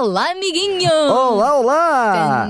Olá, 0.00 0.30
amiguinho! 0.30 0.90
Olá, 1.10 1.58
olá! 1.58 2.48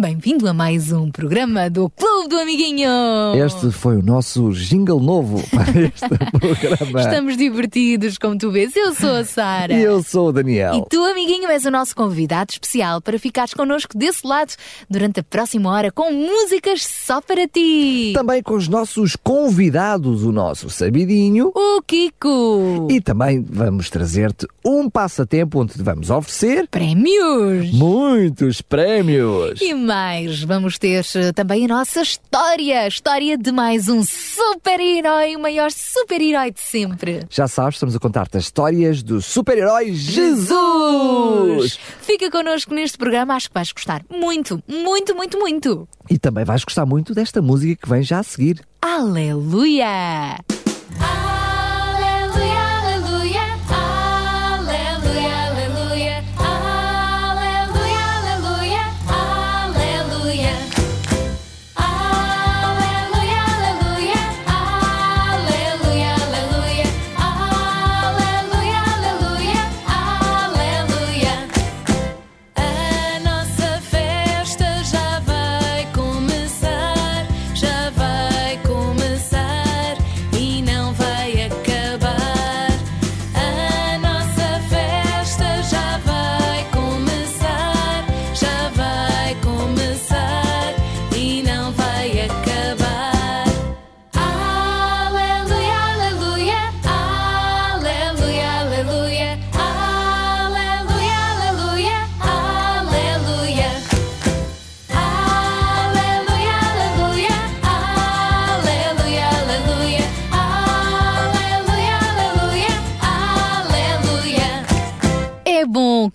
Bem-vindo 0.00 0.48
a 0.48 0.52
mais 0.52 0.90
um 0.90 1.08
programa 1.08 1.70
do 1.70 1.88
Clube 1.88 2.28
do 2.30 2.36
Amiguinho. 2.36 2.90
Este 3.36 3.70
foi 3.70 3.96
o 3.98 4.02
nosso 4.02 4.50
jingle 4.50 4.98
novo 4.98 5.40
para 5.50 5.82
este 5.82 6.08
programa. 6.36 7.00
Estamos 7.00 7.36
divertidos, 7.36 8.18
como 8.18 8.36
tu 8.36 8.50
vês. 8.50 8.74
Eu 8.74 8.92
sou 8.92 9.10
a 9.10 9.24
Sara. 9.24 9.72
E 9.72 9.84
eu 9.84 10.02
sou 10.02 10.30
o 10.30 10.32
Daniel. 10.32 10.74
E 10.74 10.88
tu, 10.90 11.04
amiguinho, 11.04 11.48
és 11.48 11.64
o 11.64 11.70
nosso 11.70 11.94
convidado 11.94 12.50
especial 12.50 13.00
para 13.00 13.16
ficares 13.16 13.54
connosco 13.54 13.96
desse 13.96 14.26
lado 14.26 14.54
durante 14.90 15.20
a 15.20 15.22
próxima 15.22 15.70
hora 15.70 15.92
com 15.92 16.10
músicas 16.10 16.84
só 16.84 17.20
para 17.20 17.46
ti. 17.46 18.10
Também 18.16 18.42
com 18.42 18.54
os 18.54 18.66
nossos 18.66 19.14
convidados, 19.14 20.24
o 20.24 20.32
nosso 20.32 20.68
Sabidinho. 20.68 21.52
O 21.54 21.80
Kiko. 21.82 22.88
E 22.90 23.00
também 23.00 23.40
vamos 23.48 23.88
trazer-te 23.88 24.48
um 24.64 24.90
passatempo 24.90 25.51
onde 25.58 25.74
te 25.74 25.82
vamos 25.82 26.10
oferecer 26.10 26.66
Prémios. 26.68 27.72
muitos 27.72 28.60
prémios. 28.62 29.60
E 29.60 29.74
mais, 29.74 30.42
vamos 30.42 30.78
ter 30.78 31.04
eh, 31.14 31.32
também 31.32 31.64
a 31.64 31.68
nossa 31.68 32.02
história. 32.02 32.80
A 32.82 32.88
história 32.88 33.36
de 33.36 33.52
mais 33.52 33.88
um 33.88 34.02
super-herói, 34.02 35.36
o 35.36 35.40
maior 35.40 35.70
super-herói 35.70 36.52
de 36.52 36.60
sempre. 36.60 37.26
Já 37.30 37.46
sabes, 37.48 37.76
estamos 37.76 37.94
a 37.94 37.98
contar-te 37.98 38.36
as 38.36 38.44
histórias 38.44 39.02
do 39.02 39.20
super-herói 39.20 39.92
Jesus! 39.94 41.78
Fica 42.00 42.30
connosco 42.30 42.74
neste 42.74 42.98
programa, 42.98 43.34
acho 43.34 43.48
que 43.48 43.54
vais 43.54 43.72
gostar 43.72 44.02
muito, 44.10 44.62
muito, 44.68 45.14
muito, 45.14 45.38
muito. 45.38 45.88
E 46.10 46.18
também 46.18 46.44
vais 46.44 46.64
gostar 46.64 46.86
muito 46.86 47.14
desta 47.14 47.40
música 47.40 47.82
que 47.82 47.88
vem 47.88 48.02
já 48.02 48.18
a 48.20 48.22
seguir. 48.22 48.60
Aleluia, 48.80 50.38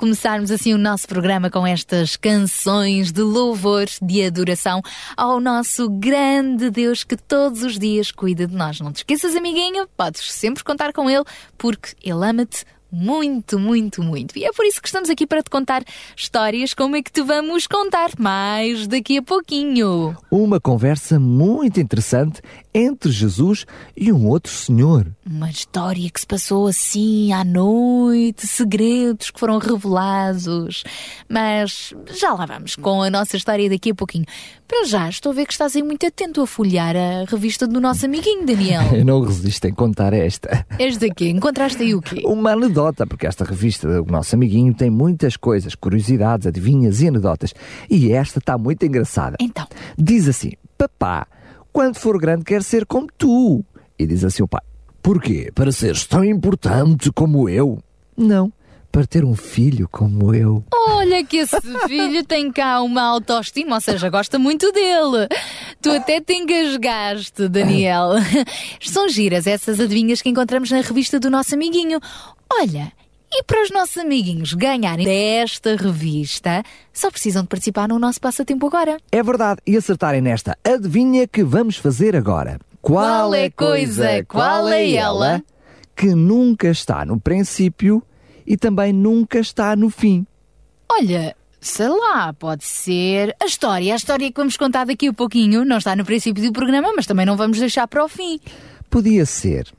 começarmos 0.07 0.51
assim 0.51 0.73
o 0.73 0.77
nosso 0.77 1.05
programa 1.05 1.49
com 1.49 1.67
estas 1.67 2.15
canções 2.15 3.11
de 3.11 3.21
louvor, 3.21 3.87
de 4.01 4.23
adoração 4.23 4.81
ao 5.17 5.41
nosso 5.41 5.89
grande 5.89 6.69
Deus 6.69 7.03
que 7.03 7.17
todos 7.17 7.61
os 7.61 7.77
dias 7.77 8.09
cuida 8.09 8.47
de 8.47 8.55
nós. 8.55 8.79
Não 8.79 8.93
te 8.93 8.99
esqueças, 8.99 9.35
amiguinho, 9.35 9.85
podes 9.97 10.31
sempre 10.31 10.63
contar 10.63 10.93
com 10.93 11.09
Ele, 11.09 11.25
porque 11.57 11.89
Ele 12.01 12.25
ama-te 12.25 12.63
muito, 12.89 13.59
muito, 13.59 14.01
muito. 14.01 14.37
E 14.37 14.45
é 14.45 14.51
por 14.53 14.65
isso 14.65 14.81
que 14.81 14.87
estamos 14.87 15.09
aqui 15.09 15.27
para 15.27 15.43
te 15.43 15.49
contar 15.49 15.83
histórias 16.15 16.73
como 16.73 16.95
é 16.95 17.01
que 17.01 17.11
te 17.11 17.21
vamos 17.21 17.67
contar 17.67 18.11
mais 18.17 18.87
daqui 18.87 19.17
a 19.17 19.21
pouquinho. 19.21 20.15
Uma 20.31 20.59
conversa 20.59 21.19
muito 21.19 21.81
interessante 21.81 22.41
entre 22.77 23.11
Jesus 23.11 23.65
e 23.95 24.11
um 24.11 24.27
outro 24.27 24.51
senhor. 24.51 25.07
Uma 25.25 25.49
história 25.49 26.09
que 26.09 26.19
se 26.19 26.27
passou 26.27 26.67
assim 26.67 27.33
à 27.33 27.43
noite, 27.43 28.45
segredos 28.45 29.31
que 29.31 29.39
foram 29.39 29.57
revelados. 29.57 30.83
Mas 31.27 31.93
já 32.13 32.33
lá 32.33 32.45
vamos 32.45 32.75
com 32.75 33.01
a 33.01 33.09
nossa 33.09 33.35
história 33.35 33.69
daqui 33.69 33.91
a 33.91 33.95
pouquinho. 33.95 34.25
Para 34.67 34.85
já, 34.85 35.09
estou 35.09 35.31
a 35.31 35.35
ver 35.35 35.45
que 35.45 35.53
estás 35.53 35.75
aí 35.75 35.81
muito 35.81 36.05
atento 36.05 36.41
a 36.41 36.47
folhear 36.47 36.95
a 36.95 37.25
revista 37.29 37.65
do 37.67 37.79
nosso 37.79 38.05
amiguinho 38.05 38.45
Daniel. 38.45 38.83
Eu 38.93 39.05
não 39.05 39.21
resisto 39.21 39.65
em 39.65 39.73
contar 39.73 40.13
esta. 40.13 40.65
És 40.77 40.97
daqui, 40.97 41.29
encontraste 41.29 41.81
aí 41.81 41.95
o 41.95 42.01
quê? 42.01 42.21
Uma 42.25 42.51
anedota, 42.51 43.07
porque 43.07 43.25
esta 43.25 43.43
revista 43.43 43.87
do 43.87 44.11
nosso 44.11 44.35
amiguinho 44.35 44.73
tem 44.73 44.89
muitas 44.89 45.35
coisas, 45.37 45.73
curiosidades, 45.73 46.45
adivinhas 46.45 47.01
e 47.01 47.07
anedotas. 47.07 47.53
E 47.89 48.11
esta 48.11 48.39
está 48.39 48.57
muito 48.57 48.85
engraçada. 48.85 49.37
Então, 49.39 49.67
Diz 49.97 50.27
assim: 50.27 50.51
Papá, 50.77 51.27
quando 51.77 51.99
for 51.99 52.17
grande 52.17 52.43
quero 52.43 52.63
ser 52.63 52.87
como 52.87 53.07
tu. 53.15 53.63
E 53.99 54.07
diz 54.07 54.23
assim 54.23 54.41
o 54.41 54.47
pai: 54.47 54.63
Porquê? 54.99 55.51
Para 55.53 55.71
seres 55.71 56.07
tão 56.07 56.25
importante 56.25 57.11
como 57.11 57.47
eu? 57.47 57.77
Não, 58.17 58.51
para 58.91 59.05
ter 59.05 59.23
um 59.23 59.35
filho 59.35 59.87
como 59.87 60.33
eu. 60.33 60.63
olha 60.73 61.23
que 61.23 61.37
esse 61.37 61.61
filho 61.85 62.25
tem 62.25 62.51
cá 62.51 62.81
uma 62.81 63.03
autoestima, 63.03 63.75
ou 63.75 63.81
seja, 63.81 64.09
gosta 64.09 64.39
muito 64.39 64.71
dele. 64.71 65.27
Tu 65.79 65.91
até 65.91 66.19
te 66.19 66.33
engasgaste, 66.33 67.47
Daniel. 67.47 68.13
São 68.81 69.07
giras 69.07 69.45
essas 69.45 69.79
adivinhas 69.79 70.19
que 70.19 70.29
encontramos 70.29 70.71
na 70.71 70.81
revista 70.81 71.19
do 71.19 71.29
nosso 71.29 71.53
amiguinho. 71.53 71.99
Olha, 72.51 72.91
e 73.31 73.43
para 73.43 73.63
os 73.63 73.71
nossos 73.71 73.97
amiguinhos 73.97 74.53
ganharem 74.53 75.05
desta 75.05 75.75
revista, 75.75 76.63
só 76.93 77.11
precisam 77.11 77.43
de 77.43 77.49
participar 77.49 77.87
no 77.89 77.99
nosso 77.99 78.21
passatempo 78.21 78.67
agora. 78.67 78.97
É 79.11 79.21
verdade, 79.21 79.61
e 79.65 79.75
acertarem 79.75 80.21
nesta 80.21 80.57
adivinha 80.63 81.27
que 81.27 81.43
vamos 81.43 81.77
fazer 81.77 82.15
agora. 82.15 82.59
Qual 82.81 83.33
é 83.33 83.49
coisa, 83.49 84.23
qual 84.25 84.69
é 84.69 84.91
ela? 84.91 85.43
que 85.97 86.13
nunca 86.13 86.69
está 86.69 87.03
no 87.03 87.19
princípio 87.19 88.03
e 88.45 88.55
também 88.55 88.93
nunca 88.93 89.39
está 89.39 89.75
no 89.75 89.89
fim? 89.89 90.27
Olha, 90.89 91.35
sei 91.59 91.89
lá, 91.89 92.31
pode 92.31 92.63
ser 92.63 93.35
a 93.41 93.45
história. 93.45 93.93
A 93.93 93.95
história 93.95 94.31
que 94.31 94.37
vamos 94.37 94.55
contar 94.55 94.85
daqui 94.85 95.07
a 95.07 95.13
pouquinho 95.13 95.65
não 95.65 95.79
está 95.79 95.95
no 95.95 96.05
princípio 96.05 96.43
do 96.43 96.53
programa, 96.53 96.93
mas 96.95 97.07
também 97.07 97.25
não 97.25 97.35
vamos 97.35 97.57
deixar 97.57 97.87
para 97.87 98.05
o 98.05 98.07
fim. 98.07 98.39
Podia 98.91 99.25
ser, 99.25 99.73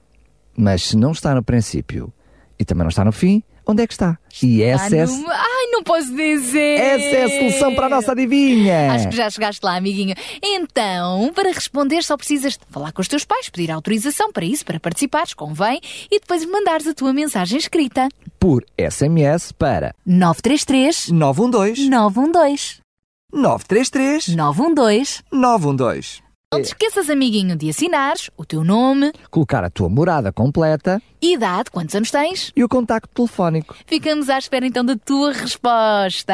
mas 0.56 0.82
se 0.82 0.96
não 0.96 1.12
está 1.12 1.32
no 1.34 1.43
princípio 1.43 2.12
e 2.58 2.64
também 2.64 2.82
não 2.84 2.88
está 2.88 3.05
no 3.05 3.12
fim, 3.12 3.43
onde 3.66 3.82
é 3.82 3.87
que 3.87 3.93
está? 3.93 4.19
E 4.43 4.62
essa 4.62 4.94
é, 4.96 5.06
não- 5.06 5.31
Ai, 5.31 5.66
não 5.72 5.82
posso 5.82 6.14
dizer! 6.14 6.81
essa 6.81 7.16
é 7.16 7.25
a 7.25 7.28
solução 7.38 7.75
para 7.75 7.87
a 7.87 7.88
nossa 7.88 8.12
adivinha. 8.12 8.93
Acho 8.93 9.08
que 9.08 9.16
já 9.16 9.28
chegaste 9.31 9.64
lá, 9.64 9.76
amiguinho. 9.76 10.14
Então, 10.43 11.32
para 11.34 11.52
responder, 11.52 12.02
só 12.02 12.16
precisas 12.16 12.55
de 12.55 12.60
falar 12.70 12.93
com 12.93 13.00
os 13.02 13.08
teus 13.08 13.25
pais, 13.25 13.49
pedir 13.49 13.70
autorização 13.70 14.32
para 14.32 14.44
isso, 14.44 14.64
para 14.64 14.81
participares, 14.81 15.34
convém, 15.34 15.81
e 16.10 16.19
depois 16.19 16.44
mandares 16.46 16.87
a 16.87 16.94
tua 16.94 17.12
mensagem 17.12 17.58
escrita. 17.58 18.08
Por 18.40 18.64
SMS 18.78 19.52
para 19.52 19.94
933 20.06 21.08
912 21.10 21.88
912 21.90 22.81
933 23.32 24.28
912 24.37 25.22
912. 25.32 26.27
Não 26.50 26.62
te 26.62 26.68
esqueças, 26.68 27.10
amiguinho, 27.10 27.54
de 27.54 27.68
assinares 27.68 28.30
o 28.34 28.42
teu 28.42 28.64
nome, 28.64 29.12
Colocar 29.30 29.62
a 29.64 29.68
tua 29.68 29.90
morada 29.90 30.32
completa 30.32 30.98
idade, 31.20 31.70
quantos 31.70 31.94
anos 31.94 32.10
tens. 32.10 32.50
e 32.56 32.64
o 32.64 32.68
contacto 32.68 33.10
telefónico 33.14 33.76
Ficamos 33.86 34.30
à 34.30 34.38
espera 34.38 34.66
então 34.66 34.82
da 34.82 34.96
tua 34.96 35.30
resposta. 35.34 36.32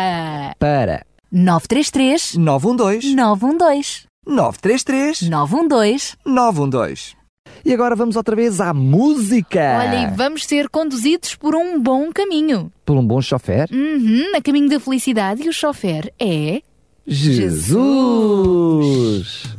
para 0.56 1.04
933 1.32 2.36
912 2.36 3.12
912 3.16 4.02
933 4.24 5.22
912 5.28 6.12
912. 6.24 7.16
E 7.64 7.72
agora 7.74 7.96
vamos 7.96 8.14
outra 8.14 8.36
vez 8.36 8.60
à 8.60 8.72
música. 8.72 9.78
Olha, 9.80 10.02
e 10.02 10.06
vamos 10.16 10.44
ser 10.46 10.68
conduzidos 10.68 11.34
por 11.34 11.56
um 11.56 11.80
bom 11.80 12.12
caminho. 12.12 12.70
Por 12.84 12.96
um 12.96 13.04
bom 13.04 13.20
chofer. 13.20 13.68
Uhum, 13.72 14.36
a 14.36 14.40
caminho 14.40 14.68
da 14.68 14.78
felicidade 14.78 15.42
e 15.42 15.48
o 15.48 15.52
chofer 15.52 16.12
é. 16.20 16.62
Jesus. 17.06 17.64
Jesus 18.46 19.56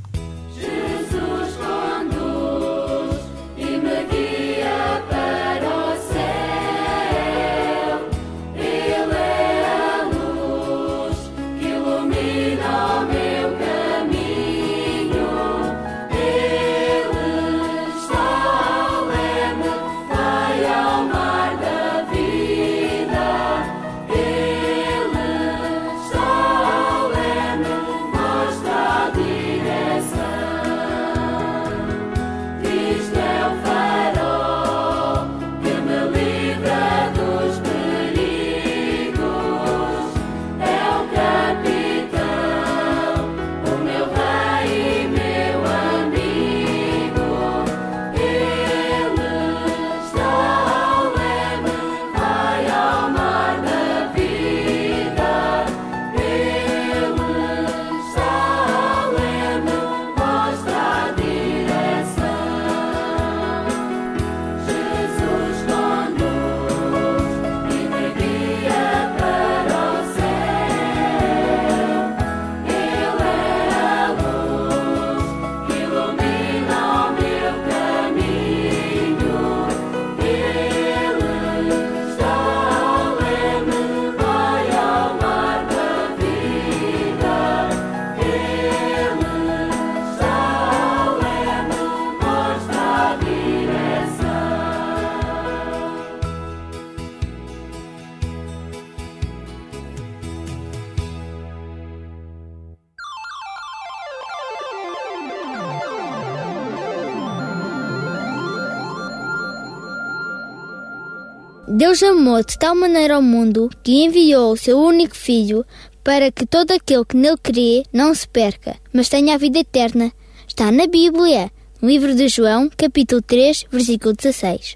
Deus 111.97 112.11
amou 112.11 112.43
de 112.43 112.59
tal 112.59 112.75
maneira 112.75 113.15
ao 113.15 113.21
mundo 113.21 113.69
que 113.81 114.03
enviou 114.03 114.51
o 114.51 114.57
seu 114.57 114.77
único 114.77 115.15
Filho 115.15 115.65
para 116.03 116.29
que 116.29 116.45
todo 116.45 116.71
aquele 116.71 117.05
que 117.05 117.15
nele 117.15 117.37
crê 117.41 117.83
não 117.93 118.13
se 118.13 118.27
perca, 118.27 118.75
mas 118.91 119.07
tenha 119.07 119.33
a 119.33 119.37
vida 119.37 119.59
eterna. 119.59 120.11
Está 120.45 120.73
na 120.73 120.87
Bíblia, 120.87 121.49
no 121.81 121.87
livro 121.87 122.13
de 122.13 122.27
João, 122.27 122.69
capítulo 122.75 123.21
3, 123.21 123.67
versículo 123.71 124.13
16. 124.13 124.75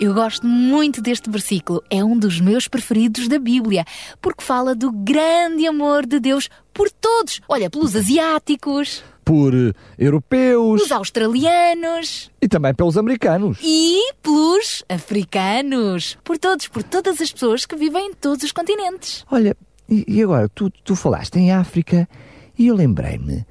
Eu 0.00 0.14
gosto 0.14 0.46
muito 0.46 1.02
deste 1.02 1.28
versículo, 1.28 1.82
é 1.90 2.04
um 2.04 2.16
dos 2.16 2.40
meus 2.40 2.68
preferidos 2.68 3.26
da 3.26 3.36
Bíblia, 3.38 3.84
porque 4.22 4.44
fala 4.44 4.72
do 4.74 4.92
grande 4.92 5.66
amor 5.66 6.06
de 6.06 6.20
Deus 6.20 6.48
por 6.72 6.88
todos. 6.90 7.40
Olha, 7.48 7.68
pelos 7.68 7.96
asiáticos, 7.96 9.02
Por 9.24 9.52
eh, 9.52 9.72
europeus 9.98 10.78
pelos 10.82 10.92
australianos 10.92 12.30
e 12.40 12.46
também 12.46 12.72
pelos 12.72 12.96
americanos. 12.96 13.58
e 13.60 14.12
pelos 14.22 14.84
africanos. 14.88 16.16
Por 16.22 16.38
todos, 16.38 16.68
por 16.68 16.84
todas 16.84 17.20
as 17.20 17.32
pessoas 17.32 17.66
que 17.66 17.74
vivem 17.74 18.10
em 18.10 18.14
todos 18.14 18.44
os 18.44 18.52
continentes. 18.52 19.24
Olha, 19.30 19.56
e, 19.88 20.22
agora, 20.22 20.48
tu, 20.50 20.70
tu 20.84 20.94
falaste 20.94 21.36
em 21.36 21.50
África 21.50 22.08
e 22.56 22.68
eu 22.68 22.76
lembrei-me. 22.76 23.44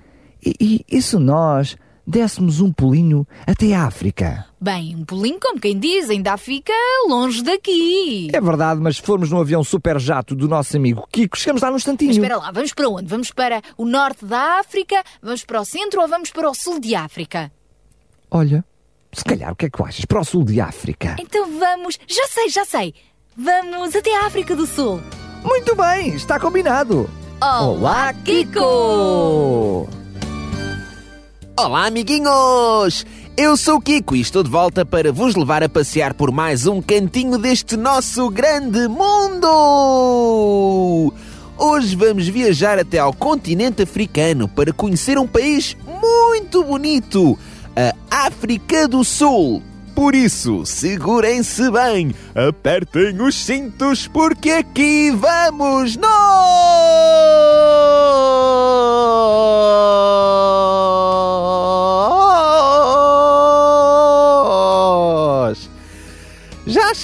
E, 0.46 0.54
e, 0.62 0.86
e 0.90 1.02
se 1.02 1.18
nós 1.18 1.76
dessemos 2.08 2.62
um 2.62 2.72
pulinho 2.72 3.28
até 3.46 3.76
a 3.76 3.84
África? 3.84 4.46
Bem, 4.60 4.96
um 4.96 5.04
pulinho, 5.04 5.38
como 5.40 5.60
quem 5.60 5.78
diz, 5.78 6.10
ainda 6.10 6.38
fica 6.38 6.72
longe 7.10 7.44
daqui. 7.44 8.30
É 8.32 8.40
verdade, 8.40 8.80
mas 8.80 8.96
se 8.96 9.02
formos 9.02 9.30
num 9.30 9.42
avião 9.42 9.64
super 9.64 10.00
jato 10.00 10.34
do 10.34 10.48
nosso 10.48 10.78
amigo 10.78 11.06
Kiko, 11.12 11.38
chegamos 11.38 11.62
lá 11.62 11.70
num 11.70 11.76
instantinho. 11.76 12.10
Mas 12.10 12.18
espera 12.18 12.38
lá, 12.38 12.50
vamos 12.52 12.74
para 12.74 12.90
onde? 12.90 13.08
Vamos 13.08 13.32
para 13.32 13.62
o 13.78 13.86
norte 13.86 14.26
da 14.26 14.60
África? 14.60 15.04
Vamos 15.22 15.44
para 15.44 15.60
o 15.60 15.66
centro 15.66 16.02
ou 16.02 16.08
vamos 16.08 16.32
para 16.32 16.50
o 16.50 16.54
sul 16.56 16.80
de 16.80 16.96
África? 16.96 17.52
Olha, 18.32 18.64
se 19.12 19.24
calhar 19.24 19.52
o 19.52 19.56
que 19.56 19.66
é 19.66 19.70
que 19.70 19.84
achas? 19.84 20.06
Para 20.06 20.22
o 20.22 20.24
sul 20.24 20.46
de 20.46 20.62
África. 20.62 21.18
Então 21.20 21.60
vamos, 21.60 22.00
já 22.08 22.26
sei, 22.28 22.50
já 22.50 22.64
sei. 22.64 22.94
Vamos 23.36 23.96
até 23.96 24.16
a 24.16 24.26
África 24.26 24.56
do 24.56 24.66
Sul. 24.66 25.00
Muito 25.44 25.76
bem, 25.76 26.16
está 26.16 26.40
combinado. 26.40 27.08
Olá, 27.40 28.12
Kiko! 28.14 29.88
Olá, 31.60 31.88
amiguinhos! 31.88 33.04
Eu 33.36 33.58
sou 33.58 33.78
o 33.78 33.82
Kiko 33.82 34.16
e 34.16 34.22
estou 34.22 34.44
de 34.44 34.50
volta 34.50 34.86
para 34.86 35.12
vos 35.12 35.34
levar 35.34 35.64
a 35.64 35.70
passear 35.70 36.14
por 36.14 36.32
mais 36.32 36.68
um 36.68 36.80
cantinho 36.80 37.40
deste 37.40 37.76
nosso 37.76 38.30
grande 38.30 38.88
mundo! 38.88 39.52
Hoje 41.58 41.96
vamos 41.96 42.28
viajar 42.28 42.78
até 42.78 43.00
ao 43.00 43.12
continente 43.12 43.82
africano 43.82 44.48
para 44.48 44.72
conhecer 44.72 45.18
um 45.18 45.26
país 45.26 45.76
muito 46.00 46.64
bonito, 46.64 47.36
a 47.76 48.28
África 48.28 48.88
do 48.88 49.04
Sul. 49.04 49.64
Por 49.96 50.14
isso, 50.14 50.64
segurem-se 50.64 51.72
bem, 51.72 52.14
apertem 52.36 53.20
os 53.20 53.34
cintos, 53.34 54.08
porque 54.08 54.52
aqui 54.52 55.10
vamos 55.10 55.98
nós! 55.98 57.57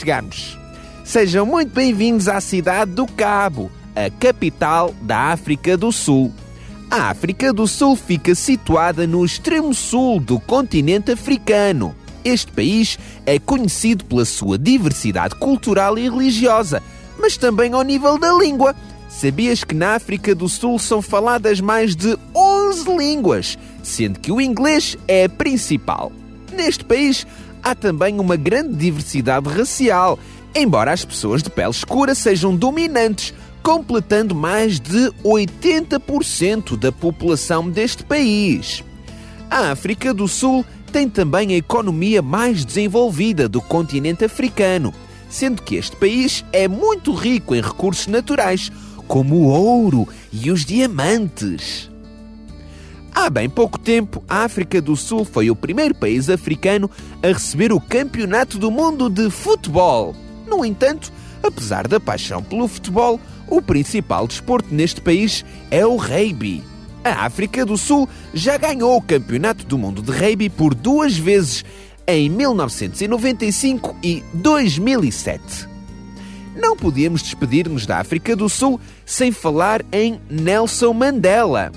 Chegamos! 0.04 0.60
Sejam 1.06 1.46
muito 1.46 1.74
bem-vindos 1.74 2.28
à 2.28 2.42
cidade 2.42 2.92
do 2.92 3.08
Cabo, 3.08 3.72
a 3.96 4.10
capital 4.10 4.94
da 5.02 5.32
África 5.32 5.78
do 5.78 5.94
Sul. 5.94 6.30
A 6.92 7.10
África 7.10 7.54
do 7.54 7.66
Sul 7.66 7.96
fica 7.96 8.36
situada 8.36 9.08
no 9.08 9.24
extremo 9.24 9.74
sul 9.74 10.20
do 10.20 10.42
continente 10.42 11.14
africano. 11.14 11.96
Este 12.22 12.52
país 12.52 13.00
é 13.26 13.40
conhecido 13.40 14.04
pela 14.04 14.26
sua 14.26 14.58
diversidade 14.58 15.36
cultural 15.36 15.98
e 15.98 16.10
religiosa, 16.10 16.84
mas 17.18 17.38
também 17.38 17.72
ao 17.72 17.82
nível 17.82 18.20
da 18.20 18.34
língua. 18.34 18.76
Sabias 19.08 19.64
que 19.64 19.74
na 19.74 19.96
África 19.96 20.36
do 20.36 20.50
Sul 20.50 20.78
são 20.80 21.02
faladas 21.02 21.62
mais 21.62 21.96
de 21.96 22.18
11 22.36 22.98
línguas, 22.98 23.58
sendo 23.82 24.20
que 24.20 24.34
o 24.34 24.42
inglês 24.42 24.98
é 25.08 25.26
a 25.26 25.30
principal? 25.30 26.12
Neste 26.52 26.84
país 26.84 27.26
há 27.64 27.74
também 27.74 28.20
uma 28.20 28.36
grande 28.36 28.76
diversidade 28.76 29.48
racial, 29.50 30.20
embora 30.54 30.92
as 30.92 31.06
pessoas 31.06 31.42
de 31.42 31.50
pele 31.50 31.70
escura 31.70 32.14
sejam 32.14 32.56
dominantes, 32.56 33.34
completando 33.64 34.36
mais 34.36 34.80
de 34.80 35.10
80% 35.24 36.78
da 36.78 36.92
população 36.92 37.70
deste 37.70 38.04
país. 38.04 38.84
A 39.50 39.72
África 39.72 40.14
do 40.14 40.28
Sul 40.28 40.66
tem 40.92 41.08
também 41.10 41.54
a 41.54 41.58
economia 41.58 42.22
mais 42.22 42.66
desenvolvida 42.66 43.48
do 43.48 43.62
continente 43.62 44.26
africano, 44.26 44.94
sendo 45.30 45.62
que 45.62 45.76
este 45.76 45.96
país 45.96 46.44
é 46.52 46.68
muito 46.68 47.14
rico 47.14 47.56
em 47.56 47.62
recursos 47.62 48.08
naturais, 48.08 48.72
como 49.08 49.36
o 49.36 49.48
ouro 49.48 50.08
e 50.32 50.52
os 50.52 50.66
diamantes. 50.66 51.93
Há 53.16 53.30
bem 53.30 53.48
pouco 53.48 53.78
tempo, 53.78 54.24
a 54.28 54.44
África 54.44 54.82
do 54.82 54.96
Sul 54.96 55.24
foi 55.24 55.52
o 55.52 55.56
primeiro 55.56 55.94
país 55.94 56.30
africano 56.30 56.90
a 57.22 57.28
receber 57.28 57.72
o 57.72 57.80
Campeonato 57.80 58.58
do 58.58 58.72
Mundo 58.72 59.08
de 59.08 59.30
Futebol. 59.30 60.16
No 60.48 60.66
entanto, 60.66 61.12
apesar 61.44 61.88
da 61.88 62.00
paixão 62.00 62.42
pelo 62.42 62.68
futebol, 62.68 63.20
o 63.48 63.62
principal 63.62 64.28
desporto 64.28 64.74
neste 64.74 65.00
país 65.00 65.46
é 65.70 65.86
o 65.86 65.96
rugby. 65.96 66.64
A 67.04 67.26
África 67.26 67.64
do 67.64 67.78
Sul 67.78 68.10
já 68.34 68.58
ganhou 68.58 68.98
o 68.98 69.02
Campeonato 69.02 69.64
do 69.66 69.78
Mundo 69.78 70.02
de 70.02 70.12
Rugby 70.12 70.50
por 70.50 70.74
duas 70.74 71.16
vezes, 71.16 71.64
em 72.08 72.30
1995 72.30 73.96
e 74.04 74.24
2007. 74.34 75.70
Não 76.56 76.76
podíamos 76.76 77.22
despedir-nos 77.22 77.86
da 77.86 78.00
África 78.00 78.36
do 78.36 78.50
Sul 78.50 78.80
sem 79.06 79.32
falar 79.32 79.84
em 79.92 80.20
Nelson 80.30 80.94
Mandela. 80.94 81.72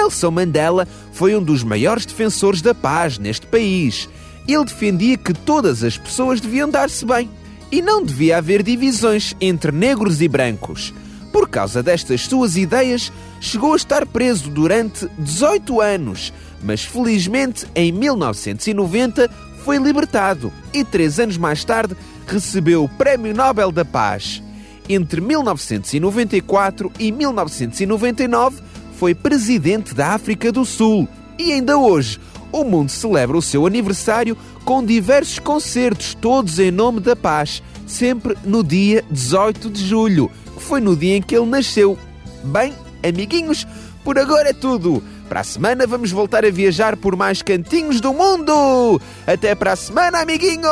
Nelson 0.00 0.30
Mandela 0.30 0.88
foi 1.12 1.36
um 1.36 1.42
dos 1.42 1.62
maiores 1.62 2.06
defensores 2.06 2.62
da 2.62 2.74
paz 2.74 3.18
neste 3.18 3.46
país. 3.46 4.08
Ele 4.48 4.64
defendia 4.64 5.18
que 5.18 5.34
todas 5.34 5.84
as 5.84 5.98
pessoas 5.98 6.40
deviam 6.40 6.70
dar-se 6.70 7.04
bem 7.04 7.28
e 7.70 7.82
não 7.82 8.02
devia 8.02 8.38
haver 8.38 8.62
divisões 8.62 9.36
entre 9.38 9.70
negros 9.70 10.22
e 10.22 10.26
brancos. 10.26 10.94
Por 11.30 11.50
causa 11.50 11.82
destas 11.82 12.22
suas 12.22 12.56
ideias, 12.56 13.12
chegou 13.42 13.74
a 13.74 13.76
estar 13.76 14.06
preso 14.06 14.48
durante 14.48 15.06
18 15.18 15.82
anos, 15.82 16.32
mas 16.62 16.82
felizmente 16.82 17.66
em 17.74 17.92
1990 17.92 19.30
foi 19.66 19.76
libertado 19.76 20.50
e 20.72 20.82
três 20.82 21.20
anos 21.20 21.36
mais 21.36 21.62
tarde 21.62 21.94
recebeu 22.26 22.84
o 22.84 22.88
Prémio 22.88 23.34
Nobel 23.34 23.70
da 23.70 23.84
Paz. 23.84 24.42
Entre 24.88 25.20
1994 25.20 26.90
e 26.98 27.12
1999 27.12 28.70
foi 29.00 29.14
presidente 29.14 29.94
da 29.94 30.08
África 30.08 30.52
do 30.52 30.62
Sul 30.62 31.08
e 31.38 31.54
ainda 31.54 31.78
hoje 31.78 32.20
o 32.52 32.62
mundo 32.64 32.90
celebra 32.90 33.38
o 33.38 33.40
seu 33.40 33.66
aniversário 33.66 34.36
com 34.62 34.84
diversos 34.84 35.38
concertos, 35.38 36.14
todos 36.14 36.58
em 36.58 36.70
nome 36.70 37.00
da 37.00 37.16
paz, 37.16 37.62
sempre 37.86 38.36
no 38.44 38.62
dia 38.62 39.02
18 39.10 39.70
de 39.70 39.86
julho, 39.86 40.30
que 40.54 40.62
foi 40.62 40.82
no 40.82 40.94
dia 40.94 41.16
em 41.16 41.22
que 41.22 41.34
ele 41.34 41.46
nasceu. 41.46 41.98
Bem, 42.44 42.74
amiguinhos, 43.02 43.66
por 44.04 44.18
agora 44.18 44.50
é 44.50 44.52
tudo. 44.52 45.02
Para 45.30 45.40
a 45.40 45.44
semana 45.44 45.86
vamos 45.86 46.10
voltar 46.10 46.44
a 46.44 46.50
viajar 46.50 46.94
por 46.94 47.16
mais 47.16 47.40
cantinhos 47.40 48.02
do 48.02 48.12
mundo. 48.12 49.00
Até 49.26 49.54
para 49.54 49.72
a 49.72 49.76
semana, 49.76 50.20
amiguinhos! 50.20 50.68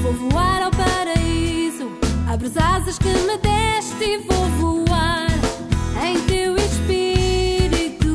Vou 0.00 0.12
voar 0.12 0.62
ao 0.62 0.70
paraíso. 0.70 1.90
Abre 2.28 2.46
as 2.46 2.56
asas 2.56 2.98
que 2.98 3.08
me 3.08 3.36
deste 3.38 4.04
e 4.04 4.18
vou 4.18 4.46
voar 4.58 5.28
em 6.04 6.20
teu 6.22 6.56
espírito. 6.56 8.08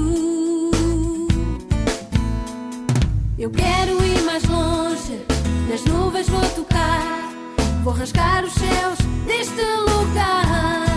Eu 3.37 3.49
quero 3.51 4.03
ir 4.03 4.21
mais 4.23 4.43
longe, 4.45 5.25
nas 5.69 5.83
nuvens 5.85 6.27
vou 6.29 6.41
tocar, 6.55 7.31
vou 7.83 7.93
rasgar 7.93 8.43
os 8.43 8.53
céus 8.53 8.97
deste 9.27 9.61
lugar 9.61 10.94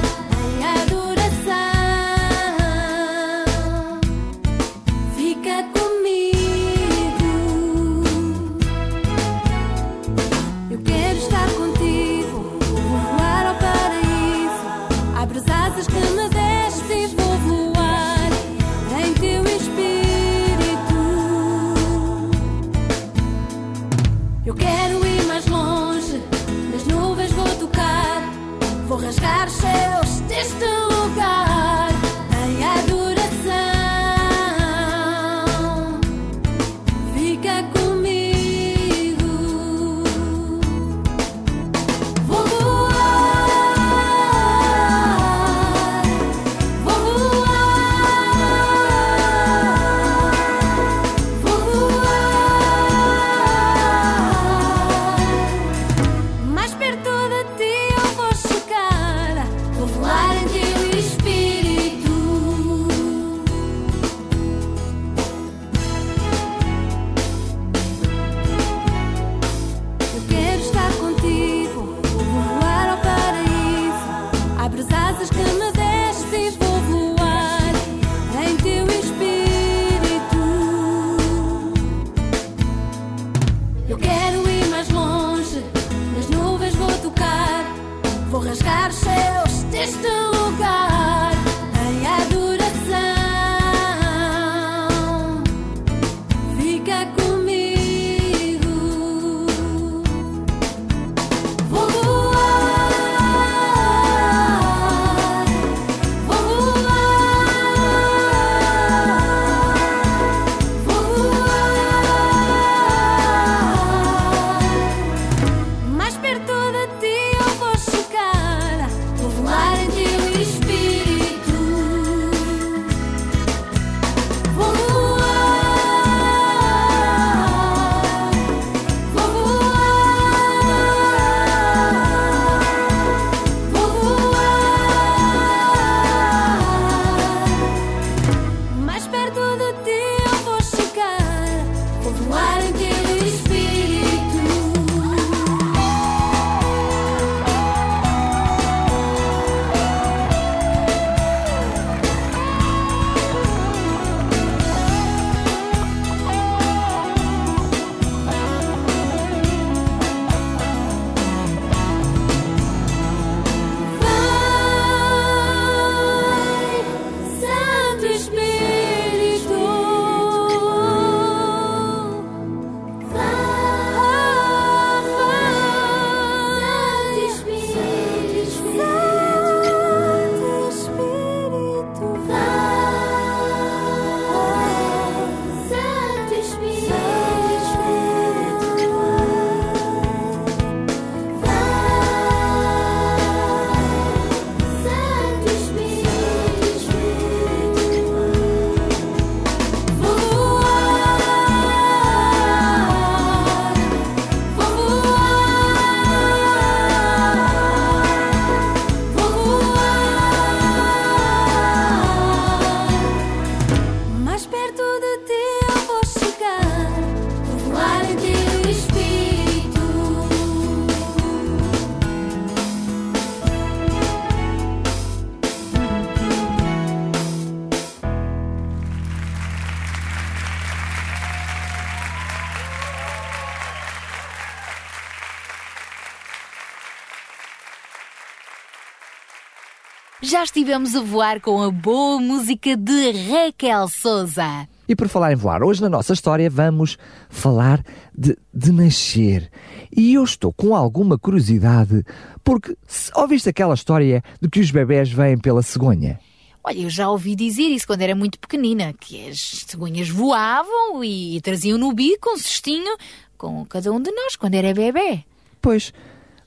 Estivemos 240.69 240.95
a 240.95 241.01
voar 241.01 241.41
com 241.41 241.63
a 241.63 241.71
boa 241.71 242.21
música 242.21 242.77
de 242.77 243.13
Raquel 243.13 243.89
Souza. 243.89 244.69
E 244.87 244.95
por 244.95 245.09
falar 245.09 245.33
em 245.33 245.35
voar, 245.35 245.63
hoje 245.63 245.81
na 245.81 245.89
nossa 245.89 246.13
história 246.13 246.51
vamos 246.51 246.99
falar 247.31 247.83
de, 248.15 248.37
de 248.53 248.71
nascer. 248.71 249.51
E 249.91 250.13
eu 250.13 250.23
estou 250.23 250.53
com 250.53 250.77
alguma 250.77 251.19
curiosidade, 251.19 252.05
porque 252.45 252.77
ouviste 253.17 253.49
aquela 253.49 253.73
história 253.73 254.23
de 254.43 254.49
que 254.51 254.61
os 254.61 254.71
bebés 254.71 255.11
vêm 255.11 255.39
pela 255.39 255.63
cegonha? 255.63 256.21
Olha, 256.63 256.81
eu 256.81 256.91
já 256.91 257.09
ouvi 257.09 257.35
dizer 257.35 257.69
isso 257.69 257.87
quando 257.87 258.03
era 258.03 258.15
muito 258.15 258.39
pequenina, 258.39 258.93
que 258.93 259.27
as 259.27 259.65
cegonhas 259.67 260.11
voavam 260.11 261.03
e 261.03 261.41
traziam 261.41 261.79
no 261.79 261.95
bico 261.95 262.29
um 262.29 262.37
cestinho 262.37 262.95
com 263.39 263.65
cada 263.65 263.91
um 263.91 264.03
de 264.03 264.11
nós 264.11 264.37
quando 264.37 264.53
era 264.53 264.75
bebê. 264.75 265.25
Pois, 265.63 265.95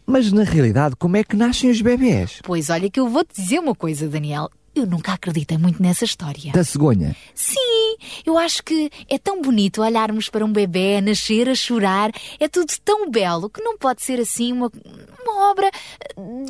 mas 0.05 0.31
na 0.31 0.43
realidade, 0.43 0.95
como 0.95 1.17
é 1.17 1.23
que 1.23 1.35
nascem 1.35 1.69
os 1.69 1.81
bebés? 1.81 2.39
Pois 2.43 2.69
olha 2.69 2.89
que 2.89 2.99
eu 2.99 3.07
vou-te 3.07 3.35
dizer 3.35 3.59
uma 3.59 3.75
coisa, 3.75 4.07
Daniel. 4.07 4.49
Eu 4.73 4.85
nunca 4.85 5.11
acreditei 5.11 5.57
muito 5.57 5.83
nessa 5.83 6.05
história. 6.05 6.53
Da 6.53 6.63
cegonha? 6.63 7.13
Sim, 7.35 7.97
eu 8.25 8.37
acho 8.37 8.63
que 8.63 8.89
é 9.09 9.17
tão 9.17 9.41
bonito 9.41 9.81
olharmos 9.81 10.29
para 10.29 10.45
um 10.45 10.51
bebê 10.51 10.95
a 10.95 11.01
nascer, 11.01 11.49
a 11.49 11.55
chorar. 11.55 12.09
É 12.39 12.47
tudo 12.47 12.71
tão 12.83 13.09
belo 13.11 13.49
que 13.49 13.61
não 13.61 13.77
pode 13.77 14.01
ser 14.01 14.17
assim 14.17 14.53
uma, 14.53 14.71
uma 15.21 15.51
obra 15.51 15.69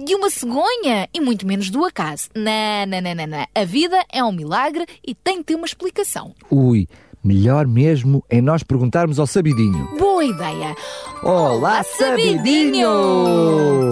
de 0.05 0.13
uma 0.13 0.29
cegonha 0.29 1.09
e 1.11 1.19
muito 1.19 1.47
menos 1.47 1.71
do 1.71 1.83
acaso. 1.83 2.29
Não, 2.35 2.85
não, 2.87 3.01
não, 3.01 3.15
não, 3.15 3.27
não. 3.27 3.47
A 3.55 3.65
vida 3.65 4.05
é 4.11 4.23
um 4.23 4.31
milagre 4.31 4.85
e 5.03 5.15
tem 5.15 5.39
de 5.39 5.45
ter 5.45 5.55
uma 5.55 5.65
explicação. 5.65 6.35
Ui, 6.51 6.87
melhor 7.23 7.67
mesmo 7.67 8.23
é 8.29 8.41
nós 8.41 8.63
perguntarmos 8.63 9.19
ao 9.19 9.27
sabidinho. 9.27 9.87
Boa 9.97 10.23
ideia! 10.25 10.75
Olá, 11.23 11.83
sabidinho! 11.83 12.89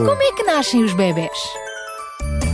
Como 0.06 0.22
é 0.22 0.32
que 0.34 0.44
nascem 0.44 0.84
os 0.84 0.94
bebés? 0.94 1.38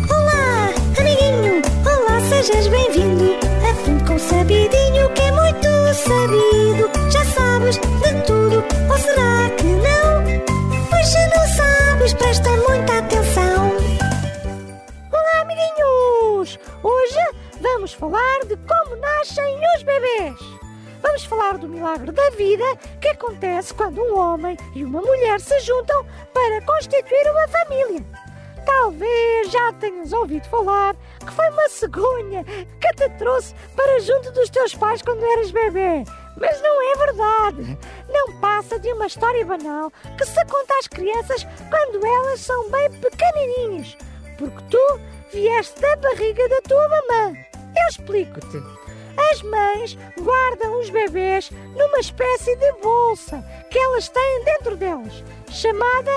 Olá, 0.10 0.70
amiguinho! 1.00 1.62
Olá, 1.86 2.20
sejas 2.22 2.68
bem-vindo! 2.68 3.36
Aprende 3.70 4.04
com 4.06 4.16
o 4.16 4.20
sabidinho 4.20 5.10
que 5.14 5.22
é 5.22 5.32
muito 5.32 5.68
sabido. 5.94 7.12
Já 7.12 7.26
sabes 7.26 7.78
de 7.78 8.22
tudo, 8.26 8.64
ou 8.90 8.98
será 8.98 9.50
que 9.58 9.64
não? 9.64 10.86
Pois 10.90 11.08
se 11.08 11.28
não 11.28 11.48
sabes, 11.56 12.14
presta 12.14 12.50
muita 12.68 12.98
atenção. 13.00 13.72
Olá, 15.12 15.42
amiguinhos! 15.42 16.60
Hoje 16.84 17.20
vamos 17.62 17.94
falar 17.94 18.40
de 18.48 18.58
como 18.58 18.96
nascem 18.98 19.56
os 19.78 19.84
bebês. 19.84 20.65
Vamos 21.06 21.26
falar 21.26 21.60
do 21.60 21.70
milagre 21.70 22.12
da 22.12 22.32
vida 22.32 22.64
que 23.00 23.10
acontece 23.10 23.72
quando 23.76 24.02
um 24.02 24.18
homem 24.18 24.58
e 24.74 24.84
uma 24.84 25.00
mulher 25.00 25.40
se 25.40 25.60
juntam 25.60 26.04
para 26.34 26.62
constituir 26.64 27.30
uma 27.30 27.48
família. 27.48 28.04
Talvez 28.66 29.52
já 29.52 29.72
tenhas 29.74 30.12
ouvido 30.12 30.50
falar 30.50 30.96
que 31.20 31.32
foi 31.32 31.48
uma 31.52 31.70
cegonha 31.70 32.44
que 32.44 32.94
te 32.96 33.08
trouxe 33.20 33.54
para 33.76 34.00
junto 34.00 34.32
dos 34.32 34.50
teus 34.50 34.74
pais 34.74 35.04
quando 35.04 35.24
eras 35.24 35.52
bebê. 35.52 36.04
Mas 36.38 36.60
não 36.64 36.92
é 36.92 36.96
verdade. 36.96 37.78
Não 38.10 38.40
passa 38.40 38.80
de 38.80 38.92
uma 38.92 39.06
história 39.06 39.46
banal 39.46 39.92
que 40.18 40.26
se 40.26 40.44
conta 40.46 40.74
às 40.80 40.88
crianças 40.88 41.46
quando 41.70 42.04
elas 42.04 42.40
são 42.40 42.68
bem 42.72 42.90
pequenininhas. 42.94 43.96
Porque 44.40 44.64
tu 44.72 45.00
vieste 45.32 45.80
da 45.80 45.96
barriga 45.98 46.50
da 46.50 46.62
tua 46.62 46.90
mamã. 46.90 47.38
Eu 47.78 47.90
explico-te. 47.92 48.85
As 49.18 49.42
mães 49.42 49.98
guardam 50.20 50.80
os 50.80 50.90
bebês 50.90 51.52
numa 51.76 52.00
espécie 52.00 52.56
de 52.56 52.72
bolsa 52.82 53.44
que 53.70 53.80
elas 53.80 54.10
têm 54.10 54.44
dentro 54.44 54.76
delas, 54.76 55.24
chamada 55.50 56.12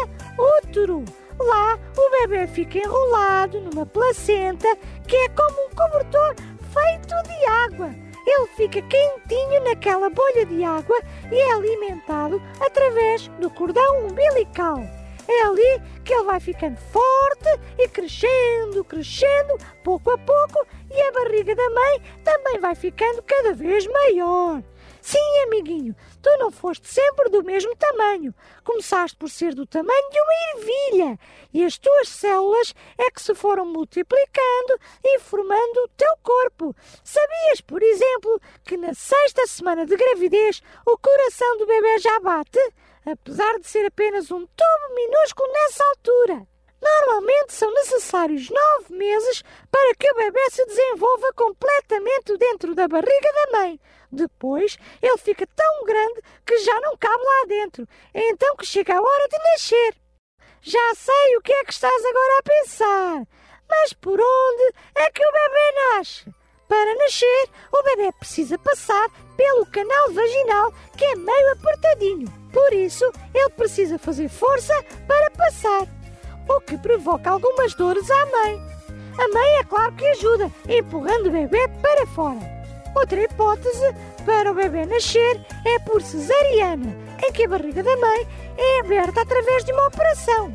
útero. 0.58 1.04
Lá, 1.38 1.78
o 1.96 2.10
bebê 2.10 2.46
fica 2.48 2.78
enrolado 2.78 3.60
numa 3.60 3.86
placenta 3.86 4.68
que 5.06 5.16
é 5.16 5.28
como 5.28 5.66
um 5.66 5.74
cobertor 5.74 6.34
feito 6.72 7.14
de 7.28 7.46
água. 7.46 7.94
Ele 8.26 8.46
fica 8.56 8.82
quentinho 8.82 9.64
naquela 9.64 10.10
bolha 10.10 10.44
de 10.44 10.62
água 10.64 11.00
e 11.30 11.34
é 11.34 11.52
alimentado 11.52 12.42
através 12.60 13.28
do 13.40 13.48
cordão 13.50 14.06
umbilical. 14.06 14.78
É 15.28 15.42
ali 15.42 15.82
que 16.04 16.12
ele 16.14 16.24
vai 16.24 16.40
ficando 16.40 16.78
forte 16.90 17.60
e 17.78 17.86
crescendo, 17.88 18.82
crescendo, 18.84 19.58
pouco 19.84 20.10
a 20.10 20.18
pouco, 20.18 20.66
e 20.90 21.00
a 21.00 21.12
barriga 21.12 21.54
da 21.54 21.70
mãe 21.70 22.02
também 22.24 22.58
vai 22.58 22.74
ficando 22.74 23.22
cada 23.22 23.52
vez 23.52 23.86
maior. 23.86 24.62
Sim, 25.00 25.42
amiguinho, 25.46 25.96
tu 26.20 26.28
não 26.38 26.50
foste 26.50 26.86
sempre 26.86 27.30
do 27.30 27.42
mesmo 27.42 27.74
tamanho. 27.76 28.34
Começaste 28.64 29.16
por 29.16 29.30
ser 29.30 29.54
do 29.54 29.64
tamanho 29.64 30.10
de 30.10 30.20
uma 30.20 30.32
ervilha 30.54 31.18
e 31.52 31.64
as 31.64 31.78
tuas 31.78 32.08
células 32.08 32.74
é 32.98 33.10
que 33.10 33.22
se 33.22 33.34
foram 33.34 33.64
multiplicando 33.64 34.78
e 35.02 35.18
formando 35.20 35.78
o 35.84 35.88
teu 35.96 36.14
corpo. 36.22 36.76
Sabias, 37.02 37.60
por 37.60 37.82
exemplo, 37.82 38.40
que 38.64 38.76
na 38.76 38.92
sexta 38.92 39.46
semana 39.46 39.86
de 39.86 39.96
gravidez 39.96 40.60
o 40.86 40.98
coração 40.98 41.56
do 41.56 41.66
bebê 41.66 41.98
já 42.00 42.20
bate? 42.20 42.60
Apesar 43.06 43.58
de 43.60 43.66
ser 43.66 43.86
apenas 43.86 44.30
um 44.30 44.46
tubo 44.46 44.94
minúsculo 44.94 45.50
nessa 45.50 45.84
altura. 45.84 46.57
Normalmente 46.80 47.52
são 47.52 47.72
necessários 47.72 48.48
nove 48.48 48.94
meses 48.94 49.42
para 49.70 49.94
que 49.94 50.10
o 50.10 50.14
bebê 50.14 50.50
se 50.50 50.64
desenvolva 50.66 51.32
completamente 51.34 52.36
dentro 52.36 52.74
da 52.74 52.86
barriga 52.86 53.32
da 53.32 53.58
mãe. 53.58 53.80
Depois, 54.10 54.78
ele 55.02 55.18
fica 55.18 55.46
tão 55.46 55.84
grande 55.84 56.22
que 56.46 56.58
já 56.58 56.80
não 56.80 56.96
cabe 56.96 57.22
lá 57.22 57.46
dentro. 57.46 57.86
É 58.14 58.28
então 58.30 58.56
que 58.56 58.66
chega 58.66 58.94
a 58.94 59.02
hora 59.02 59.28
de 59.28 59.38
nascer. 59.38 59.96
Já 60.60 60.94
sei 60.94 61.36
o 61.36 61.42
que 61.42 61.52
é 61.52 61.64
que 61.64 61.72
estás 61.72 62.04
agora 62.04 62.38
a 62.38 62.42
pensar. 62.42 63.26
Mas 63.68 63.92
por 63.92 64.18
onde 64.20 64.74
é 64.94 65.10
que 65.10 65.22
o 65.22 65.32
bebê 65.32 65.72
nasce? 65.96 66.24
Para 66.68 66.94
nascer, 66.96 67.50
o 67.72 67.82
bebê 67.82 68.12
precisa 68.12 68.58
passar 68.58 69.08
pelo 69.36 69.66
canal 69.66 70.12
vaginal, 70.12 70.72
que 70.96 71.04
é 71.04 71.16
meio 71.16 71.52
apertadinho. 71.52 72.28
Por 72.52 72.72
isso, 72.74 73.10
ele 73.34 73.50
precisa 73.50 73.98
fazer 73.98 74.28
força 74.28 74.74
para 75.06 75.30
passar, 75.30 75.86
o 76.48 76.60
que 76.60 76.78
provoca 76.78 77.30
algumas 77.30 77.74
dores 77.74 78.10
à 78.10 78.26
mãe. 78.26 78.62
A 79.18 79.28
mãe, 79.28 79.58
é 79.58 79.64
claro 79.64 79.92
que 79.94 80.06
ajuda, 80.06 80.50
empurrando 80.68 81.26
o 81.26 81.32
bebê 81.32 81.68
para 81.82 82.06
fora. 82.06 82.58
Outra 82.94 83.22
hipótese 83.22 83.94
para 84.24 84.50
o 84.50 84.54
bebê 84.54 84.86
nascer 84.86 85.40
é 85.66 85.78
por 85.80 86.00
cesariana, 86.00 86.96
em 87.26 87.32
que 87.32 87.44
a 87.44 87.48
barriga 87.48 87.82
da 87.82 87.96
mãe 87.96 88.26
é 88.56 88.80
aberta 88.80 89.22
através 89.22 89.64
de 89.64 89.72
uma 89.72 89.86
operação. 89.88 90.54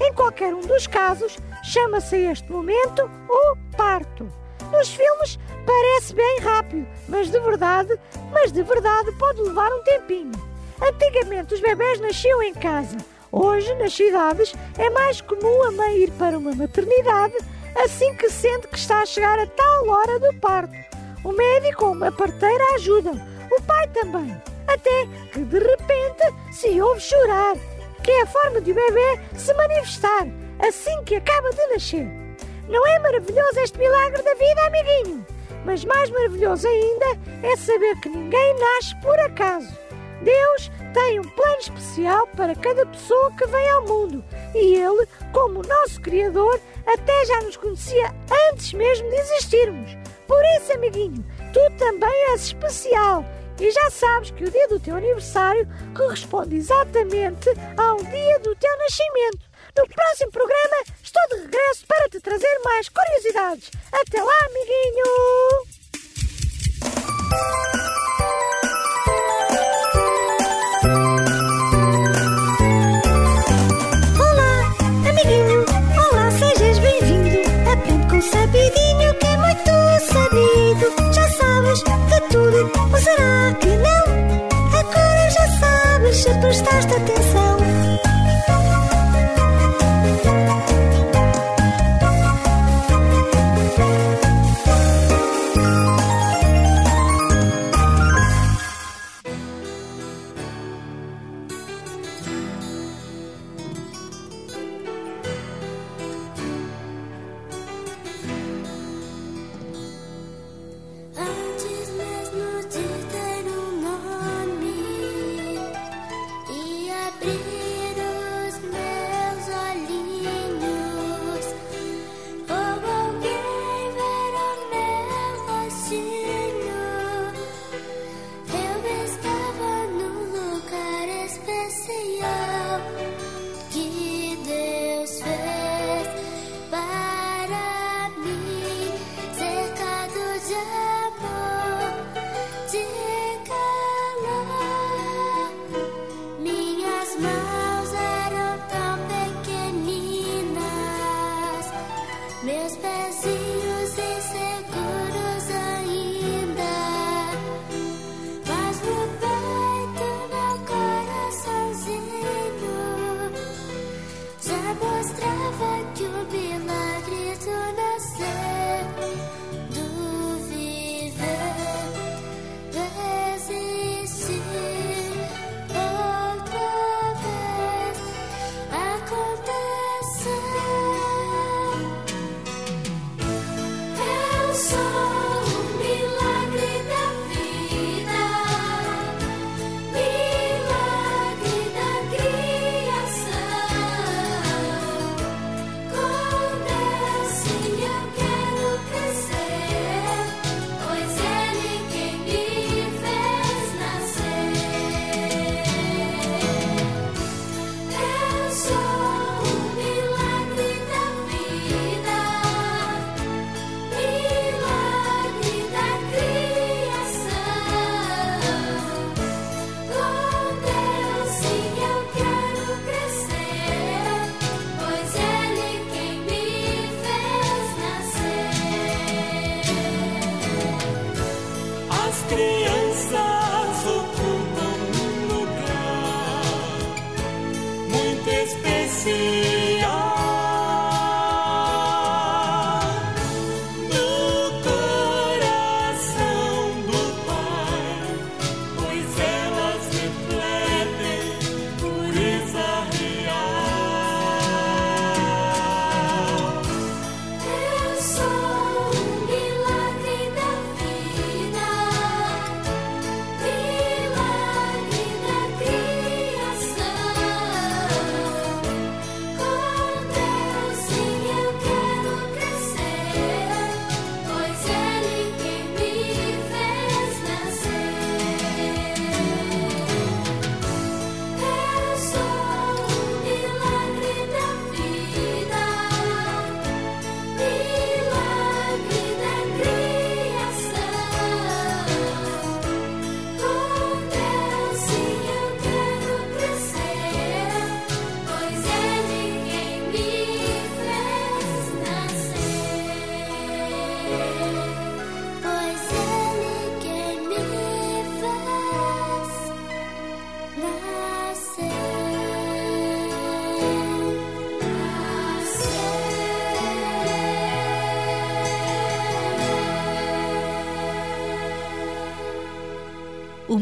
Em 0.00 0.12
qualquer 0.14 0.54
um 0.54 0.60
dos 0.60 0.86
casos, 0.86 1.38
chama-se 1.62 2.16
este 2.16 2.50
momento 2.50 3.10
o 3.28 3.76
parto. 3.76 4.30
Nos 4.70 4.88
filmes 4.88 5.38
parece 5.66 6.14
bem 6.14 6.38
rápido, 6.40 6.86
mas 7.08 7.30
de 7.30 7.38
verdade, 7.40 7.98
mas 8.32 8.52
de 8.52 8.62
verdade 8.62 9.12
pode 9.12 9.40
levar 9.42 9.70
um 9.70 9.82
tempinho. 9.84 10.32
Antigamente 10.80 11.54
os 11.54 11.60
bebés 11.60 12.00
nasciam 12.00 12.42
em 12.42 12.54
casa. 12.54 12.96
Hoje, 13.32 13.74
nas 13.76 13.94
cidades, 13.94 14.54
é 14.76 14.90
mais 14.90 15.22
comum 15.22 15.62
a 15.62 15.72
mãe 15.72 16.02
ir 16.02 16.10
para 16.12 16.36
uma 16.36 16.54
maternidade 16.54 17.34
assim 17.82 18.14
que 18.14 18.28
sente 18.28 18.68
que 18.68 18.76
está 18.76 19.00
a 19.00 19.06
chegar 19.06 19.38
a 19.38 19.46
tal 19.46 19.88
hora 19.88 20.18
do 20.18 20.34
parto. 20.34 20.74
O 21.24 21.32
médico 21.32 21.86
ou 21.86 21.92
uma 21.92 22.12
parteira 22.12 22.62
ajudam, 22.74 23.18
o 23.50 23.62
pai 23.62 23.88
também. 23.88 24.36
Até 24.66 25.06
que 25.32 25.44
de 25.44 25.58
repente 25.58 26.52
se 26.52 26.78
ouve 26.78 27.00
chorar, 27.00 27.56
que 28.04 28.10
é 28.10 28.22
a 28.22 28.26
forma 28.26 28.60
de 28.60 28.72
o 28.72 28.74
bebê 28.74 29.18
se 29.34 29.54
manifestar 29.54 30.26
assim 30.58 31.02
que 31.04 31.14
acaba 31.14 31.48
de 31.50 31.66
nascer. 31.68 32.06
Não 32.68 32.86
é 32.86 32.98
maravilhoso 32.98 33.60
este 33.60 33.78
milagre 33.78 34.22
da 34.22 34.34
vida, 34.34 34.66
amiguinho? 34.66 35.26
Mas 35.64 35.86
mais 35.86 36.10
maravilhoso 36.10 36.68
ainda 36.68 37.18
é 37.42 37.56
saber 37.56 37.98
que 38.02 38.10
ninguém 38.10 38.54
nasce 38.58 38.94
por 39.00 39.18
acaso. 39.20 39.81
Deus 40.22 40.70
tem 40.94 41.20
um 41.20 41.24
plano 41.24 41.58
especial 41.58 42.26
para 42.28 42.54
cada 42.54 42.86
pessoa 42.86 43.32
que 43.36 43.46
vem 43.46 43.70
ao 43.70 43.86
mundo 43.86 44.24
e 44.54 44.76
Ele, 44.76 45.06
como 45.32 45.62
nosso 45.62 46.00
Criador, 46.00 46.60
até 46.86 47.24
já 47.26 47.40
nos 47.42 47.56
conhecia 47.56 48.14
antes 48.50 48.72
mesmo 48.72 49.08
de 49.08 49.16
existirmos. 49.16 49.96
Por 50.26 50.42
isso, 50.56 50.72
amiguinho, 50.72 51.24
tu 51.52 51.60
também 51.78 52.32
és 52.32 52.46
especial 52.46 53.24
e 53.60 53.70
já 53.70 53.90
sabes 53.90 54.30
que 54.30 54.44
o 54.44 54.50
dia 54.50 54.68
do 54.68 54.80
teu 54.80 54.96
aniversário 54.96 55.68
corresponde 55.96 56.56
exatamente 56.56 57.50
ao 57.76 57.96
dia 57.96 58.38
do 58.40 58.54
teu 58.56 58.78
nascimento. 58.78 59.52
No 59.76 59.86
próximo 59.88 60.32
programa 60.32 60.84
estou 61.02 61.22
de 61.30 61.42
regresso 61.42 61.86
para 61.86 62.08
te 62.08 62.20
trazer 62.20 62.58
mais 62.64 62.88
curiosidades. 62.88 63.70
Até 63.92 64.22
lá, 64.22 64.38
amiguinho! 64.46 65.72
Prestaste 86.42 86.92
atenção. 86.92 87.61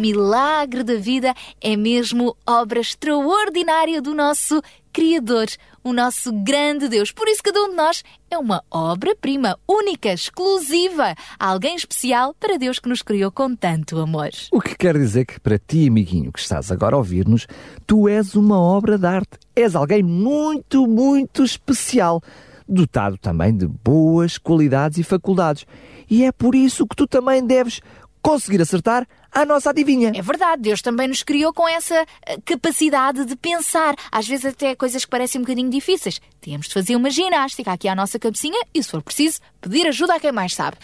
Milagre 0.01 0.83
da 0.83 0.97
vida 0.97 1.35
é 1.61 1.77
mesmo 1.77 2.37
obra 2.47 2.81
extraordinária 2.81 4.01
do 4.01 4.15
nosso 4.15 4.61
Criador, 4.93 5.47
o 5.85 5.93
nosso 5.93 6.33
grande 6.33 6.89
Deus. 6.89 7.13
Por 7.13 7.29
isso, 7.29 7.43
cada 7.45 7.63
um 7.63 7.71
de 7.71 7.77
nós 7.77 8.03
é 8.29 8.37
uma 8.37 8.63
obra-prima, 8.71 9.57
única, 9.69 10.13
exclusiva, 10.13 11.15
alguém 11.39 11.77
especial 11.77 12.35
para 12.35 12.59
Deus 12.59 12.81
que 12.81 12.89
nos 12.89 13.03
criou 13.03 13.31
com 13.31 13.55
tanto 13.55 13.99
amor. 13.99 14.31
O 14.51 14.61
que 14.61 14.75
quer 14.75 14.97
dizer 14.99 15.27
que 15.27 15.39
para 15.39 15.59
ti, 15.59 15.87
amiguinho, 15.87 16.33
que 16.33 16.41
estás 16.41 16.73
agora 16.73 16.97
a 16.97 16.99
ouvir-nos, 16.99 17.47
tu 17.87 18.09
és 18.09 18.35
uma 18.35 18.59
obra 18.59 18.99
de 18.99 19.07
arte. 19.07 19.39
És 19.55 19.77
alguém 19.77 20.03
muito, 20.03 20.89
muito 20.89 21.45
especial, 21.45 22.21
dotado 22.69 23.17
também 23.17 23.57
de 23.57 23.69
boas 23.69 24.39
qualidades 24.39 24.99
e 24.99 25.05
faculdades. 25.05 25.67
E 26.11 26.25
é 26.25 26.33
por 26.33 26.57
isso 26.57 26.85
que 26.87 26.97
tu 26.97 27.07
também 27.07 27.47
deves 27.47 27.81
conseguir 28.23 28.61
acertar 28.61 29.07
a 29.33 29.45
nossa 29.45 29.71
adivinha. 29.71 30.13
É 30.15 30.23
verdade, 30.23 30.63
Deus 30.63 30.83
também 30.83 31.09
nos 31.09 31.23
criou 31.23 31.53
com 31.53 31.69
essa 31.69 32.05
eh, 32.27 32.39
capacidade 32.45 33.25
de 33.25 33.37
pensar, 33.37 33.95
às 34.11 34.27
vezes 34.27 34.47
até 34.47 34.75
coisas 34.75 35.05
que 35.05 35.11
parecem 35.11 35.41
um 35.41 35.45
bocadinho 35.45 35.71
difíceis. 35.71 36.21
Temos 36.41 36.67
de 36.69 36.75
fazer 36.75 36.97
uma 36.97 37.11
ginástica 37.11 37.73
aqui 37.73 37.89
à 37.89 37.95
nossa 37.95 38.19
cabecinha 38.19 38.61
e, 38.75 38.83
se 38.83 38.91
for 38.91 39.03
preciso, 39.03 39.41
pedir 39.61 39.87
ajuda 39.87 40.15
a 40.15 40.21
quem 40.21 40.33
mais 40.33 40.55
sabe. 40.55 40.77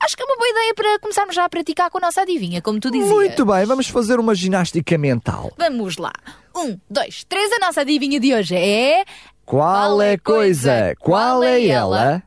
Acho 0.00 0.16
que 0.16 0.22
é 0.22 0.26
uma 0.26 0.36
boa 0.36 0.48
ideia 0.48 0.74
para 0.74 0.98
começarmos 1.00 1.34
já 1.34 1.44
a 1.44 1.48
praticar 1.48 1.90
com 1.90 1.98
a 1.98 2.02
nossa 2.02 2.22
adivinha, 2.22 2.62
como 2.62 2.78
tu 2.78 2.90
dizias. 2.90 3.10
Muito 3.10 3.44
bem, 3.44 3.64
vamos 3.64 3.88
fazer 3.88 4.20
uma 4.20 4.34
ginástica 4.34 4.96
mental. 4.96 5.52
Vamos 5.58 5.96
lá. 5.96 6.12
Um, 6.56 6.78
dois, 6.88 7.24
três. 7.24 7.50
A 7.52 7.58
nossa 7.58 7.80
adivinha 7.80 8.20
de 8.20 8.32
hoje 8.32 8.54
é. 8.54 9.04
Qual 9.44 10.00
é 10.00 10.12
a 10.12 10.18
coisa, 10.18 10.94
qual 11.00 11.42
é 11.42 11.66
ela, 11.66 12.22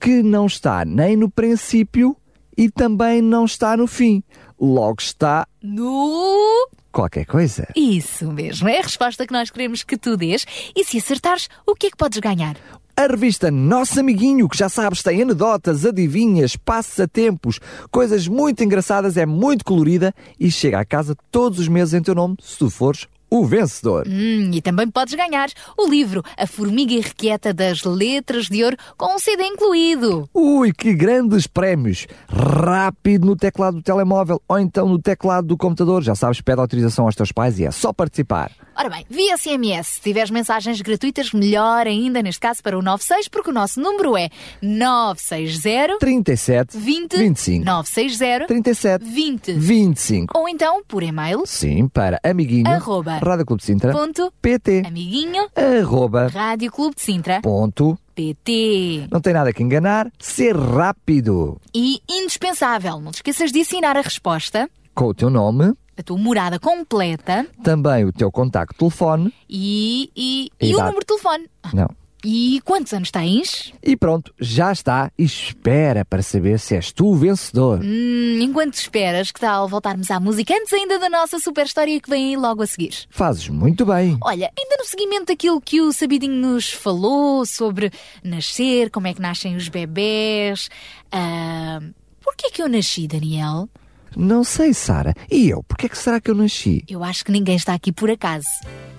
que 0.00 0.22
não 0.22 0.46
está 0.46 0.84
nem 0.84 1.16
no 1.16 1.30
princípio 1.30 2.16
e 2.56 2.70
também 2.70 3.20
não 3.22 3.44
está 3.44 3.76
no 3.76 3.86
fim? 3.86 4.22
Logo 4.60 5.00
está 5.00 5.46
No. 5.62 6.68
qualquer 6.92 7.24
coisa. 7.24 7.66
Isso 7.74 8.30
mesmo, 8.30 8.68
é 8.68 8.78
a 8.78 8.82
resposta 8.82 9.26
que 9.26 9.32
nós 9.32 9.50
queremos 9.50 9.82
que 9.82 9.96
tu 9.96 10.16
dês. 10.16 10.44
E 10.76 10.84
se 10.84 10.98
acertares, 10.98 11.48
o 11.66 11.74
que 11.74 11.86
é 11.86 11.90
que 11.90 11.96
podes 11.96 12.18
ganhar? 12.20 12.56
A 12.94 13.06
revista 13.06 13.50
Nosso 13.50 13.98
Amiguinho, 13.98 14.46
que 14.46 14.56
já 14.58 14.68
sabes, 14.68 15.02
tem 15.02 15.22
anedotas, 15.22 15.86
adivinhas, 15.86 16.56
passatempos, 16.56 17.58
coisas 17.90 18.28
muito 18.28 18.62
engraçadas, 18.62 19.16
é 19.16 19.24
muito 19.24 19.64
colorida 19.64 20.14
e 20.38 20.50
chega 20.50 20.78
à 20.80 20.84
casa 20.84 21.16
todos 21.30 21.58
os 21.58 21.68
meses 21.68 21.94
em 21.94 22.02
teu 22.02 22.14
nome, 22.14 22.36
se 22.42 22.58
tu 22.58 22.68
fores 22.68 23.06
o 23.32 23.46
vencedor. 23.46 24.06
Hum, 24.06 24.50
e 24.52 24.60
também 24.60 24.86
podes 24.90 25.14
ganhar 25.14 25.48
o 25.78 25.88
livro 25.88 26.22
A 26.36 26.46
Formiga 26.46 26.92
Irrequieta 26.92 27.54
das 27.54 27.82
Letras 27.82 28.44
de 28.44 28.62
Ouro 28.62 28.76
com 28.98 29.16
um 29.16 29.18
CD 29.18 29.44
incluído. 29.44 30.28
Ui, 30.34 30.70
que 30.70 30.92
grandes 30.92 31.46
prémios! 31.46 32.06
Rápido 32.28 33.26
no 33.26 33.34
teclado 33.34 33.78
do 33.78 33.82
telemóvel 33.82 34.38
ou 34.46 34.58
então 34.58 34.86
no 34.86 35.00
teclado 35.00 35.46
do 35.46 35.56
computador. 35.56 36.02
Já 36.02 36.14
sabes, 36.14 36.42
pede 36.42 36.60
autorização 36.60 37.06
aos 37.06 37.14
teus 37.14 37.32
pais 37.32 37.58
e 37.58 37.64
é 37.64 37.70
só 37.70 37.90
participar. 37.90 38.52
Ora 38.74 38.88
bem, 38.88 39.04
via 39.08 39.36
SMS, 39.36 39.86
se 39.86 40.00
tiveres 40.00 40.30
mensagens 40.30 40.80
gratuitas, 40.80 41.32
melhor 41.32 41.86
ainda 41.86 42.22
neste 42.22 42.40
caso 42.40 42.62
para 42.62 42.78
o 42.78 42.82
96, 42.82 43.28
porque 43.28 43.50
o 43.50 43.52
nosso 43.52 43.80
número 43.80 44.16
é 44.16 44.30
960 44.62 45.98
37 45.98 46.76
20 46.78 47.16
25 47.16 47.64
960 47.64 48.46
37 48.46 49.04
20 49.04 49.52
25. 49.52 50.38
ou 50.38 50.48
então 50.48 50.82
por 50.88 51.02
e-mail 51.02 51.42
Sim, 51.46 51.86
para 51.86 52.18
amiguinho. 52.24 52.66
Arroba. 52.68 53.18
Rádio 53.22 53.46
Clube 53.46 53.60
de 53.60 53.66
Sintra. 53.66 53.92
ponto 53.92 54.32
PT. 54.42 54.82
amiguinho 54.86 55.46
Arroba. 55.54 56.28
Rádio 56.28 56.70
Clube 56.72 56.96
de 56.96 57.02
Sintra 57.02 57.40
Ponto. 57.40 57.98
PT. 58.14 59.06
Não 59.10 59.20
tem 59.20 59.32
nada 59.32 59.52
que 59.52 59.62
enganar. 59.62 60.10
Ser 60.18 60.54
rápido. 60.56 61.58
E 61.74 62.00
indispensável, 62.10 63.00
não 63.00 63.10
te 63.10 63.16
esqueças 63.16 63.50
de 63.52 63.60
assinar 63.60 63.96
a 63.96 64.00
resposta, 64.02 64.68
Com 64.94 65.06
o 65.06 65.14
teu 65.14 65.30
nome, 65.30 65.72
a 65.96 66.02
tua 66.02 66.18
morada 66.18 66.58
completa 66.58 67.46
também 67.62 68.04
o 68.04 68.12
teu 68.12 68.30
contacto 68.30 68.74
de 68.74 68.78
telefone. 68.78 69.32
e, 69.48 70.10
e, 70.16 70.50
e 70.60 70.74
o 70.74 70.78
número 70.78 71.00
de 71.00 71.06
telefone. 71.06 71.48
Não. 71.72 71.88
E 72.24 72.60
quantos 72.64 72.92
anos 72.92 73.10
tens? 73.10 73.72
E 73.82 73.96
pronto, 73.96 74.32
já 74.40 74.70
está. 74.72 75.10
E 75.18 75.24
espera 75.24 76.04
para 76.04 76.22
saber 76.22 76.58
se 76.58 76.74
és 76.76 76.92
tu 76.92 77.08
o 77.08 77.16
vencedor. 77.16 77.80
Hum, 77.82 78.38
enquanto 78.40 78.74
esperas, 78.74 79.32
que 79.32 79.40
tal 79.40 79.68
voltarmos 79.68 80.10
à 80.10 80.20
música 80.20 80.54
antes 80.54 80.72
ainda 80.72 80.98
da 80.98 81.08
nossa 81.08 81.38
super 81.38 81.66
história 81.66 82.00
que 82.00 82.08
vem 82.08 82.28
aí 82.30 82.36
logo 82.36 82.62
a 82.62 82.66
seguir? 82.66 82.94
Fazes 83.10 83.48
muito 83.48 83.84
bem. 83.84 84.16
Olha, 84.22 84.50
ainda 84.56 84.76
no 84.78 84.84
seguimento 84.84 85.26
daquilo 85.26 85.60
que 85.60 85.80
o 85.80 85.92
Sabidinho 85.92 86.34
nos 86.34 86.70
falou 86.70 87.44
sobre 87.44 87.90
nascer, 88.22 88.90
como 88.90 89.06
é 89.08 89.14
que 89.14 89.20
nascem 89.20 89.56
os 89.56 89.68
bebés. 89.68 90.68
Ah, 91.10 91.80
Porquê 92.22 92.50
que 92.50 92.62
eu 92.62 92.68
nasci, 92.68 93.06
Daniel? 93.08 93.68
Não 94.16 94.44
sei, 94.44 94.72
Sara. 94.72 95.14
E 95.30 95.48
eu? 95.48 95.62
Porquê 95.64 95.86
é 95.86 95.88
que 95.88 95.98
será 95.98 96.20
que 96.20 96.30
eu 96.30 96.34
nasci? 96.34 96.84
Eu 96.88 97.02
acho 97.02 97.24
que 97.24 97.32
ninguém 97.32 97.56
está 97.56 97.74
aqui 97.74 97.90
por 97.92 98.10
acaso. 98.10 98.46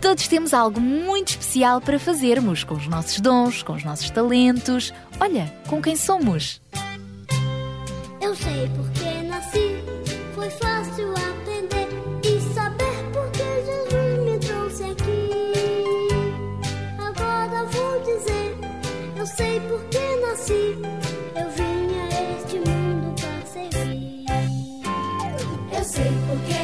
Todos 0.03 0.27
temos 0.27 0.53
algo 0.53 0.81
muito 0.81 1.29
especial 1.29 1.79
para 1.79 1.97
fazermos 1.97 2.65
com 2.65 2.75
os 2.75 2.87
nossos 2.87 3.21
dons, 3.21 3.63
com 3.63 3.71
os 3.71 3.85
nossos 3.85 4.09
talentos. 4.09 4.93
Olha, 5.17 5.45
com 5.69 5.81
quem 5.81 5.95
somos. 5.95 6.61
Eu 8.19 8.35
sei 8.35 8.69
porque 8.75 9.27
nasci, 9.29 9.81
foi 10.35 10.49
fácil 10.49 11.09
aprender 11.13 11.87
e 12.21 12.53
saber 12.53 12.83
porque 13.13 13.43
Jesus 13.63 14.19
me 14.25 14.37
trouxe 14.39 14.83
aqui. 14.83 15.29
Agora 16.99 17.63
vou 17.63 17.99
dizer, 18.01 18.57
eu 19.15 19.25
sei 19.25 19.61
porque 19.61 20.15
nasci, 20.17 20.77
eu 21.33 21.49
vim 21.55 21.97
a 21.97 22.07
este 22.41 22.57
mundo 22.57 23.15
para 23.21 23.45
servir. 23.45 24.25
Eu 25.71 25.83
sei 25.85 26.11
porque 26.27 26.62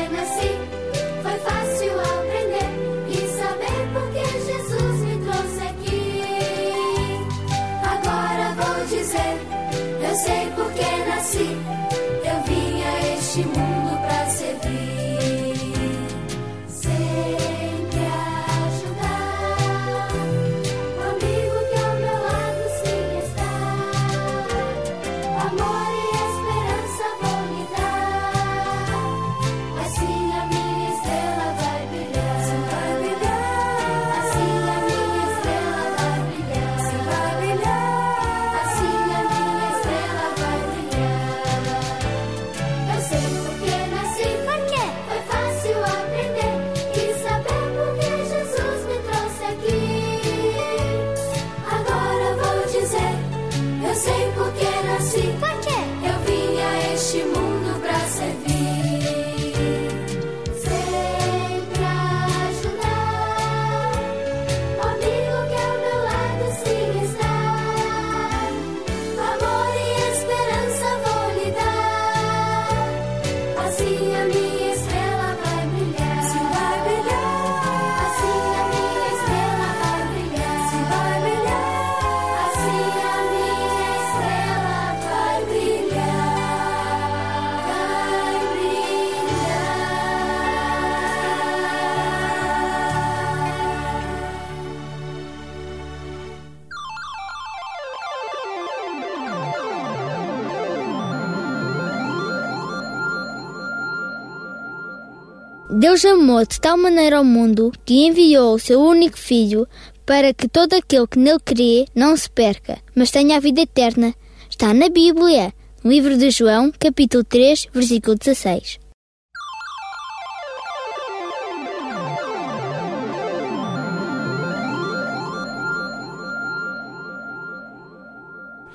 Deus 106.01 106.13
amou 106.13 106.45
de 106.45 106.61
tal 106.61 106.77
maneira 106.77 107.17
ao 107.17 107.25
mundo 107.25 107.73
que 107.83 108.05
enviou 108.05 108.55
o 108.55 108.59
seu 108.59 108.79
único 108.79 109.17
Filho 109.17 109.67
para 110.05 110.33
que 110.33 110.47
todo 110.47 110.73
aquele 110.73 111.05
que 111.05 111.19
nele 111.19 111.39
crê 111.43 111.85
não 111.93 112.15
se 112.15 112.29
perca, 112.29 112.77
mas 112.95 113.11
tenha 113.11 113.35
a 113.35 113.39
vida 113.41 113.61
eterna. 113.61 114.15
Está 114.49 114.73
na 114.73 114.87
Bíblia, 114.87 115.53
no 115.83 115.91
livro 115.91 116.17
de 116.17 116.31
João, 116.31 116.71
capítulo 116.79 117.25
3, 117.25 117.67
versículo 117.73 118.15
16. 118.15 118.78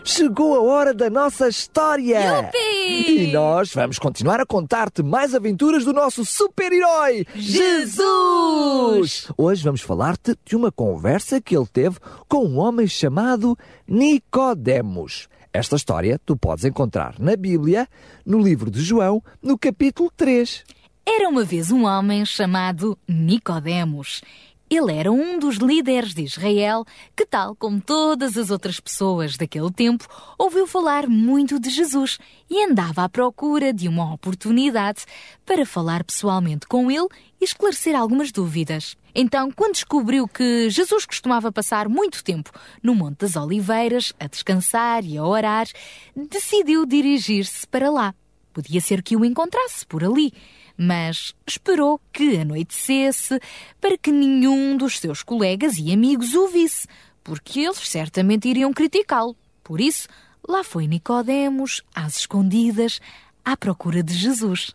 Chegou 0.06 0.54
a 0.54 0.60
hora 0.60 0.92
da 0.92 1.08
nossa 1.08 1.48
história! 1.48 2.18
Yupi! 2.20 3.22
E 3.22 3.32
nós 3.32 3.72
vamos 3.72 3.98
continuar 3.98 4.38
a 4.38 4.44
contar-te 4.44 5.02
mais 5.02 5.34
aventuras 5.34 5.82
do 5.82 5.94
nosso 5.94 6.26
super-herói, 6.26 7.26
Jesus! 7.34 9.28
Hoje 9.34 9.64
vamos 9.64 9.80
falar-te 9.80 10.36
de 10.44 10.54
uma 10.54 10.70
conversa 10.70 11.40
que 11.40 11.56
ele 11.56 11.66
teve 11.66 11.96
com 12.28 12.44
um 12.44 12.58
homem 12.58 12.86
chamado 12.86 13.56
Nicodemos. 13.88 15.26
Esta 15.50 15.74
história 15.74 16.20
tu 16.26 16.36
podes 16.36 16.66
encontrar 16.66 17.14
na 17.18 17.34
Bíblia, 17.34 17.88
no 18.26 18.38
livro 18.38 18.70
de 18.70 18.82
João, 18.82 19.22
no 19.42 19.56
capítulo 19.58 20.12
3. 20.14 20.64
Era 21.06 21.30
uma 21.30 21.44
vez 21.44 21.70
um 21.70 21.86
homem 21.86 22.26
chamado 22.26 22.98
Nicodemos. 23.08 24.20
Ele 24.70 24.92
era 24.92 25.12
um 25.12 25.38
dos 25.38 25.56
líderes 25.56 26.14
de 26.14 26.22
Israel 26.22 26.84
que, 27.14 27.26
tal 27.26 27.54
como 27.54 27.80
todas 27.80 28.36
as 28.36 28.50
outras 28.50 28.80
pessoas 28.80 29.36
daquele 29.36 29.70
tempo, 29.70 30.08
ouviu 30.38 30.66
falar 30.66 31.06
muito 31.06 31.60
de 31.60 31.68
Jesus 31.68 32.18
e 32.48 32.64
andava 32.64 33.04
à 33.04 33.08
procura 33.08 33.72
de 33.72 33.88
uma 33.88 34.12
oportunidade 34.14 35.04
para 35.44 35.66
falar 35.66 36.02
pessoalmente 36.02 36.66
com 36.66 36.90
ele 36.90 37.08
e 37.40 37.44
esclarecer 37.44 37.94
algumas 37.94 38.32
dúvidas. 38.32 38.96
Então, 39.14 39.52
quando 39.52 39.74
descobriu 39.74 40.26
que 40.26 40.68
Jesus 40.70 41.04
costumava 41.04 41.52
passar 41.52 41.88
muito 41.88 42.24
tempo 42.24 42.50
no 42.82 42.94
Monte 42.94 43.18
das 43.18 43.36
Oliveiras, 43.36 44.12
a 44.18 44.26
descansar 44.26 45.04
e 45.04 45.18
a 45.18 45.24
orar, 45.24 45.68
decidiu 46.16 46.84
dirigir-se 46.86 47.66
para 47.68 47.90
lá. 47.90 48.14
Podia 48.52 48.80
ser 48.80 49.02
que 49.02 49.16
o 49.16 49.24
encontrasse 49.24 49.84
por 49.84 50.02
ali, 50.02 50.32
mas 50.76 51.34
esperou 51.46 52.00
que 52.12 52.36
anoitecesse 52.36 53.38
para 53.80 53.96
que 53.96 54.10
nenhum 54.10 54.76
dos 54.76 54.98
seus 54.98 55.22
colegas 55.22 55.76
e 55.78 55.92
amigos 55.92 56.34
o 56.34 56.48
visse, 56.48 56.86
porque 57.22 57.60
eles 57.60 57.88
certamente 57.88 58.48
iriam 58.48 58.72
criticá-lo. 58.72 59.36
Por 59.62 59.80
isso, 59.80 60.08
lá 60.46 60.62
foi 60.62 60.86
Nicodemos, 60.86 61.82
às 61.94 62.18
escondidas, 62.18 63.00
à 63.44 63.56
procura 63.56 64.02
de 64.02 64.14
Jesus. 64.14 64.74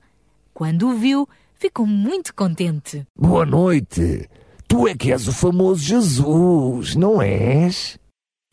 Quando 0.53 0.89
o 0.89 0.95
viu, 0.95 1.27
ficou 1.55 1.85
muito 1.85 2.33
contente. 2.33 3.05
Boa 3.15 3.45
noite. 3.45 4.27
Tu 4.67 4.87
é 4.87 4.95
que 4.95 5.11
és 5.11 5.27
o 5.27 5.33
famoso 5.33 5.81
Jesus, 5.83 6.95
não 6.95 7.21
és? 7.21 7.97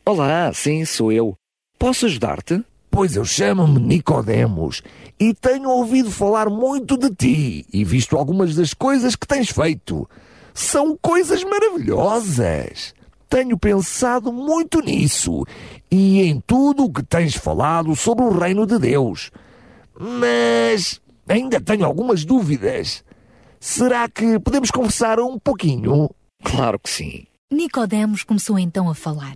Olá, 0.05 0.51
sim, 0.53 0.83
sou 0.83 1.11
eu. 1.11 1.35
Posso 1.77 2.05
ajudar-te? 2.05 2.63
Pois 2.89 3.15
eu 3.15 3.23
chamo-me 3.23 3.79
Nicodemos 3.79 4.81
e 5.19 5.33
tenho 5.33 5.69
ouvido 5.69 6.11
falar 6.11 6.49
muito 6.49 6.97
de 6.97 7.13
ti 7.13 7.65
e 7.73 7.83
visto 7.83 8.15
algumas 8.15 8.55
das 8.55 8.73
coisas 8.73 9.15
que 9.15 9.27
tens 9.27 9.49
feito. 9.49 10.07
São 10.53 10.97
coisas 11.01 11.43
maravilhosas. 11.43 12.93
Tenho 13.29 13.57
pensado 13.57 14.31
muito 14.31 14.79
nisso 14.79 15.43
e 15.91 16.21
em 16.21 16.39
tudo 16.39 16.85
o 16.85 16.91
que 16.91 17.03
tens 17.03 17.35
falado 17.35 17.95
sobre 17.95 18.23
o 18.23 18.37
reino 18.37 18.65
de 18.65 18.79
Deus. 18.79 19.31
Mas 19.99 21.01
ainda 21.27 21.59
tenho 21.59 21.85
algumas 21.85 22.23
dúvidas. 22.23 23.03
Será 23.59 24.07
que 24.07 24.39
podemos 24.39 24.71
conversar 24.71 25.19
um 25.19 25.37
pouquinho? 25.37 26.09
Claro 26.43 26.79
que 26.79 26.89
sim. 26.89 27.25
Nicodemos 27.51 28.23
começou 28.23 28.59
então 28.59 28.89
a 28.89 28.95
falar. 28.95 29.35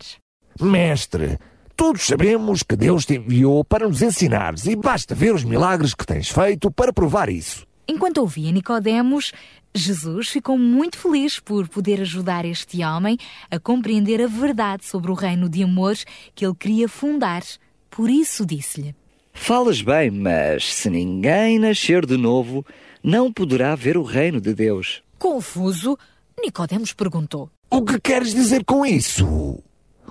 Mestre, 0.60 1.40
todos 1.82 2.04
sabemos 2.04 2.62
que 2.62 2.76
Deus 2.76 3.08
te 3.08 3.16
enviou 3.16 3.66
para 3.66 3.88
nos 3.88 4.04
ensinares 4.04 4.68
e 4.68 4.76
basta 4.76 5.16
ver 5.16 5.34
os 5.34 5.44
milagres 5.44 5.96
que 5.96 6.06
tens 6.06 6.30
feito 6.30 6.70
para 6.70 6.94
provar 6.94 7.28
isso. 7.28 7.66
Enquanto 7.88 8.20
ouvia 8.20 8.52
Nicodemos, 8.52 9.32
Jesus 9.74 10.30
ficou 10.30 10.60
muito 10.60 10.96
feliz 10.96 11.40
por 11.40 11.68
poder 11.68 12.00
ajudar 12.02 12.46
este 12.46 12.84
homem 12.86 13.18
a 13.50 13.58
compreender 13.58 14.22
a 14.22 14.28
verdade 14.28 14.86
sobre 14.86 15.10
o 15.10 15.16
reino 15.16 15.50
de 15.50 15.64
amor 15.64 15.96
que 16.36 16.46
ele 16.46 16.54
queria 16.54 16.88
fundar. 16.88 17.42
Por 17.90 18.12
isso 18.12 18.46
disse-lhe: 18.46 18.96
Falas 19.34 19.82
bem, 19.82 20.12
mas 20.12 20.72
se 20.76 20.88
ninguém 20.88 21.58
nascer 21.58 22.06
de 22.06 22.16
novo, 22.16 22.64
não 23.04 23.34
poderá 23.34 23.74
ver 23.74 23.98
o 23.98 24.04
reino 24.04 24.40
de 24.40 24.54
Deus. 24.54 25.02
Confuso, 25.18 25.98
Nicodemos 26.40 26.94
perguntou: 26.94 27.50
O 27.72 27.82
que 27.82 28.00
queres 28.00 28.36
dizer 28.36 28.64
com 28.66 28.86
isso? 28.86 29.64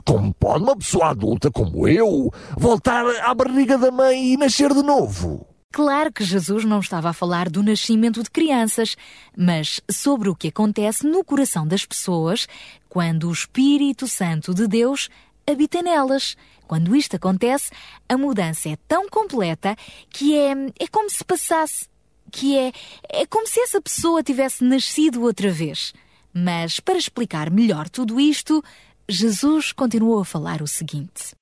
Como 0.04 0.32
pode 0.34 0.64
uma 0.64 0.76
pessoa 0.76 1.10
adulta 1.10 1.50
como 1.50 1.86
eu 1.86 2.32
voltar 2.56 3.04
à 3.22 3.34
barriga 3.34 3.76
da 3.76 3.90
mãe 3.90 4.32
e 4.32 4.36
nascer 4.36 4.72
de 4.72 4.82
novo? 4.82 5.46
Claro 5.72 6.12
que 6.12 6.24
Jesus 6.24 6.64
não 6.64 6.80
estava 6.80 7.10
a 7.10 7.12
falar 7.12 7.48
do 7.48 7.62
nascimento 7.62 8.22
de 8.22 8.30
crianças, 8.30 8.96
mas 9.36 9.80
sobre 9.88 10.28
o 10.28 10.34
que 10.34 10.48
acontece 10.48 11.06
no 11.06 11.24
coração 11.24 11.64
das 11.64 11.86
pessoas 11.86 12.48
quando 12.88 13.28
o 13.28 13.32
Espírito 13.32 14.08
Santo 14.08 14.52
de 14.52 14.66
Deus 14.66 15.08
habita 15.48 15.80
nelas. 15.80 16.36
Quando 16.66 16.96
isto 16.96 17.14
acontece, 17.14 17.70
a 18.08 18.16
mudança 18.16 18.68
é 18.68 18.76
tão 18.88 19.08
completa 19.08 19.76
que 20.08 20.36
é, 20.36 20.52
é 20.78 20.86
como 20.90 21.08
se 21.08 21.24
passasse, 21.24 21.88
que 22.32 22.58
é, 22.58 22.72
é 23.08 23.26
como 23.26 23.46
se 23.46 23.60
essa 23.60 23.80
pessoa 23.80 24.24
tivesse 24.24 24.64
nascido 24.64 25.22
outra 25.22 25.52
vez. 25.52 25.92
Mas 26.32 26.80
para 26.80 26.98
explicar 26.98 27.50
melhor 27.50 27.88
tudo 27.88 28.20
isto, 28.20 28.62
Jesus 29.10 29.72
continuou 29.72 30.20
a 30.20 30.24
falar 30.24 30.62
o 30.62 30.66
seguinte: 30.66 31.34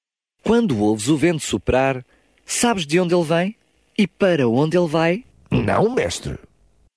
Quando 0.43 0.79
ouves 0.79 1.09
o 1.09 1.17
vento 1.17 1.43
soprar, 1.43 2.05
sabes 2.45 2.87
de 2.87 2.99
onde 2.99 3.15
ele 3.15 3.25
vem 3.25 3.57
e 3.97 4.07
para 4.07 4.49
onde 4.49 4.77
ele 4.77 4.89
vai? 4.89 5.25
Não, 5.51 5.95
mestre. 5.95 6.39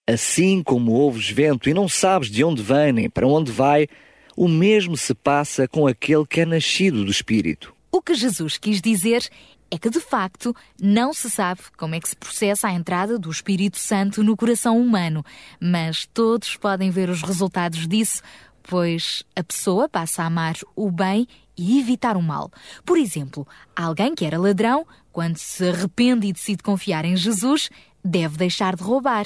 Assim 0.09 0.63
como 0.63 0.93
ouves 0.93 1.29
vento 1.29 1.69
e 1.69 1.73
não 1.73 1.87
sabes 1.87 2.29
de 2.29 2.43
onde 2.43 2.61
vem 2.61 2.93
nem 2.93 3.09
para 3.09 3.27
onde 3.27 3.51
vai, 3.51 3.87
o 4.35 4.47
mesmo 4.47 4.95
se 4.95 5.13
passa 5.13 5.67
com 5.67 5.85
aquele 5.85 6.25
que 6.25 6.41
é 6.41 6.45
nascido 6.45 7.03
do 7.03 7.11
Espírito. 7.11 7.73
O 7.91 8.01
que 8.01 8.13
Jesus 8.13 8.57
quis 8.57 8.81
dizer 8.81 9.29
é 9.69 9.77
que, 9.77 9.89
de 9.89 9.99
facto, 9.99 10.53
não 10.81 11.13
se 11.13 11.29
sabe 11.29 11.61
como 11.77 11.95
é 11.95 11.99
que 11.99 12.09
se 12.09 12.15
processa 12.15 12.67
a 12.67 12.73
entrada 12.73 13.17
do 13.17 13.29
Espírito 13.29 13.77
Santo 13.77 14.21
no 14.21 14.35
coração 14.35 14.79
humano, 14.79 15.23
mas 15.59 16.05
todos 16.13 16.57
podem 16.57 16.89
ver 16.89 17.09
os 17.09 17.21
resultados 17.21 17.87
disso, 17.87 18.21
pois 18.63 19.23
a 19.35 19.43
pessoa 19.43 19.89
passa 19.89 20.23
a 20.23 20.27
amar 20.27 20.55
o 20.75 20.91
bem 20.91 21.27
e 21.57 21.79
evitar 21.79 22.17
o 22.17 22.21
mal. 22.21 22.51
Por 22.85 22.97
exemplo, 22.97 23.47
alguém 23.75 24.15
que 24.15 24.25
era 24.25 24.39
ladrão, 24.39 24.85
quando 25.11 25.37
se 25.37 25.67
arrepende 25.67 26.27
e 26.27 26.33
decide 26.33 26.63
confiar 26.63 27.05
em 27.05 27.15
Jesus, 27.15 27.69
deve 28.03 28.37
deixar 28.37 28.75
de 28.75 28.83
roubar. 28.83 29.25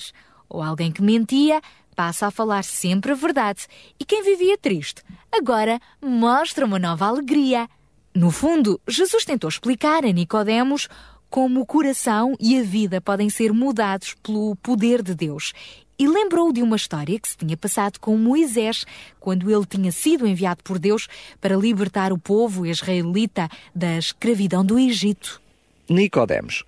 Ou 0.49 0.61
alguém 0.61 0.91
que 0.91 1.01
mentia, 1.01 1.61
passa 1.95 2.27
a 2.27 2.31
falar 2.31 2.63
sempre 2.63 3.11
a 3.11 3.15
verdade. 3.15 3.67
E 3.99 4.05
quem 4.05 4.23
vivia 4.23 4.57
triste, 4.57 5.01
agora 5.31 5.79
mostra 6.01 6.65
uma 6.65 6.77
nova 6.77 7.05
alegria. 7.05 7.69
No 8.13 8.31
fundo, 8.31 8.79
Jesus 8.87 9.25
tentou 9.25 9.49
explicar 9.49 10.05
a 10.05 10.11
Nicodemos 10.11 10.87
como 11.29 11.61
o 11.61 11.65
coração 11.65 12.35
e 12.39 12.57
a 12.57 12.63
vida 12.63 13.01
podem 13.01 13.29
ser 13.29 13.51
mudados 13.51 14.15
pelo 14.23 14.55
poder 14.57 15.01
de 15.01 15.13
Deus. 15.13 15.53
E 15.97 16.07
lembrou 16.07 16.51
de 16.51 16.61
uma 16.61 16.75
história 16.75 17.17
que 17.17 17.27
se 17.27 17.37
tinha 17.37 17.55
passado 17.55 17.99
com 17.99 18.17
Moisés, 18.17 18.85
quando 19.19 19.49
ele 19.49 19.65
tinha 19.65 19.91
sido 19.91 20.27
enviado 20.27 20.61
por 20.63 20.77
Deus 20.77 21.07
para 21.39 21.55
libertar 21.55 22.11
o 22.11 22.17
povo 22.17 22.65
israelita 22.65 23.47
da 23.73 23.97
escravidão 23.97 24.65
do 24.65 24.77
Egito. 24.77 25.41
Nicodemos, 25.89 26.63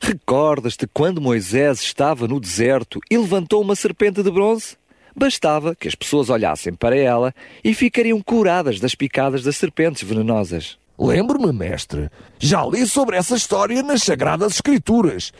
recordas-te 0.00 0.86
quando 0.86 1.20
Moisés 1.20 1.80
estava 1.80 2.28
no 2.28 2.38
deserto 2.38 3.00
e 3.10 3.16
levantou 3.16 3.62
uma 3.62 3.74
serpente 3.74 4.22
de 4.22 4.30
bronze? 4.30 4.76
Bastava 5.14 5.74
que 5.74 5.88
as 5.88 5.94
pessoas 5.94 6.28
olhassem 6.28 6.74
para 6.74 6.94
ela 6.94 7.34
e 7.64 7.72
ficariam 7.72 8.20
curadas 8.20 8.78
das 8.78 8.94
picadas 8.94 9.42
das 9.42 9.56
serpentes 9.56 10.02
venenosas. 10.02 10.76
Lembro-me, 10.98 11.52
mestre. 11.52 12.10
Já 12.38 12.64
li 12.66 12.86
sobre 12.86 13.16
essa 13.16 13.36
história 13.36 13.82
nas 13.82 14.02
Sagradas 14.02 14.54
Escrituras. 14.54 15.32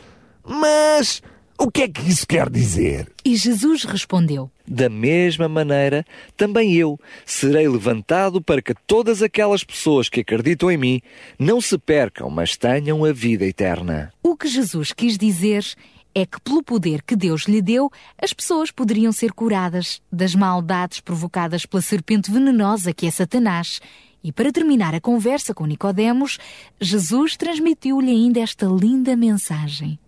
Mas 0.43 1.21
o 1.59 1.71
que 1.71 1.81
é 1.81 1.87
que 1.87 2.07
isso 2.07 2.27
quer 2.27 2.49
dizer? 2.49 3.11
E 3.25 3.35
Jesus 3.35 3.83
respondeu: 3.83 4.51
Da 4.67 4.89
mesma 4.89 5.49
maneira, 5.49 6.05
também 6.35 6.73
eu 6.73 6.99
serei 7.25 7.67
levantado 7.67 8.41
para 8.41 8.61
que 8.61 8.75
todas 8.85 9.23
aquelas 9.23 9.63
pessoas 9.63 10.07
que 10.07 10.19
acreditam 10.19 10.69
em 10.69 10.77
mim 10.77 11.01
não 11.39 11.59
se 11.59 11.77
percam, 11.77 12.29
mas 12.29 12.55
tenham 12.55 13.03
a 13.03 13.11
vida 13.11 13.45
eterna. 13.45 14.13
O 14.21 14.37
que 14.37 14.47
Jesus 14.47 14.93
quis 14.93 15.17
dizer 15.17 15.65
é 16.13 16.25
que, 16.25 16.39
pelo 16.41 16.63
poder 16.63 17.01
que 17.01 17.15
Deus 17.15 17.43
lhe 17.43 17.61
deu, 17.61 17.91
as 18.21 18.33
pessoas 18.33 18.71
poderiam 18.71 19.11
ser 19.11 19.31
curadas 19.31 20.01
das 20.11 20.35
maldades 20.35 20.99
provocadas 20.99 21.65
pela 21.65 21.81
serpente 21.81 22.31
venenosa 22.31 22.93
que 22.93 23.07
é 23.07 23.11
Satanás. 23.11 23.79
E 24.23 24.31
para 24.31 24.51
terminar 24.51 24.93
a 24.93 25.01
conversa 25.01 25.53
com 25.53 25.65
Nicodemos, 25.65 26.37
Jesus 26.79 27.35
transmitiu-lhe 27.35 28.11
ainda 28.11 28.39
esta 28.39 28.65
linda 28.65 29.15
mensagem. 29.15 29.99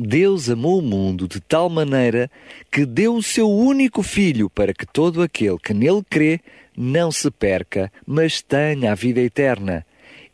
Deus 0.00 0.48
amou 0.48 0.78
o 0.78 0.82
mundo 0.82 1.26
de 1.26 1.40
tal 1.40 1.68
maneira 1.68 2.30
que 2.70 2.86
deu 2.86 3.16
o 3.16 3.22
seu 3.22 3.50
único 3.50 4.00
filho 4.00 4.48
para 4.48 4.72
que 4.72 4.86
todo 4.86 5.20
aquele 5.20 5.58
que 5.58 5.74
nele 5.74 6.04
crê 6.08 6.38
não 6.76 7.10
se 7.10 7.28
perca, 7.32 7.90
mas 8.06 8.40
tenha 8.40 8.92
a 8.92 8.94
vida 8.94 9.20
eterna. 9.20 9.84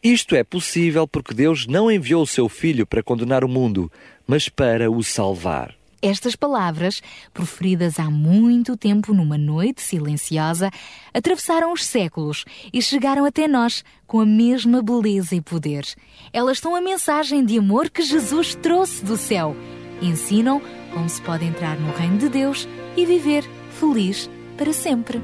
Isto 0.02 0.36
é 0.36 0.44
possível 0.44 1.08
porque 1.08 1.32
Deus 1.32 1.66
não 1.66 1.90
enviou 1.90 2.24
o 2.24 2.26
seu 2.26 2.46
filho 2.46 2.86
para 2.86 3.02
condenar 3.02 3.42
o 3.42 3.48
mundo, 3.48 3.90
mas 4.26 4.50
para 4.50 4.90
o 4.90 5.02
salvar. 5.02 5.74
Estas 6.04 6.36
palavras, 6.36 7.02
proferidas 7.32 7.98
há 7.98 8.10
muito 8.10 8.76
tempo 8.76 9.14
numa 9.14 9.38
noite 9.38 9.80
silenciosa, 9.80 10.70
atravessaram 11.14 11.72
os 11.72 11.82
séculos 11.82 12.44
e 12.70 12.82
chegaram 12.82 13.24
até 13.24 13.48
nós 13.48 13.82
com 14.06 14.20
a 14.20 14.26
mesma 14.26 14.82
beleza 14.82 15.34
e 15.34 15.40
poder. 15.40 15.86
Elas 16.30 16.58
são 16.58 16.76
a 16.76 16.80
mensagem 16.82 17.42
de 17.42 17.56
amor 17.56 17.88
que 17.88 18.02
Jesus 18.02 18.54
trouxe 18.54 19.02
do 19.02 19.16
céu. 19.16 19.56
Ensinam 20.02 20.60
como 20.92 21.08
se 21.08 21.22
pode 21.22 21.46
entrar 21.46 21.80
no 21.80 21.90
reino 21.94 22.18
de 22.18 22.28
Deus 22.28 22.68
e 22.98 23.06
viver 23.06 23.42
feliz 23.70 24.28
para 24.58 24.74
sempre. 24.74 25.22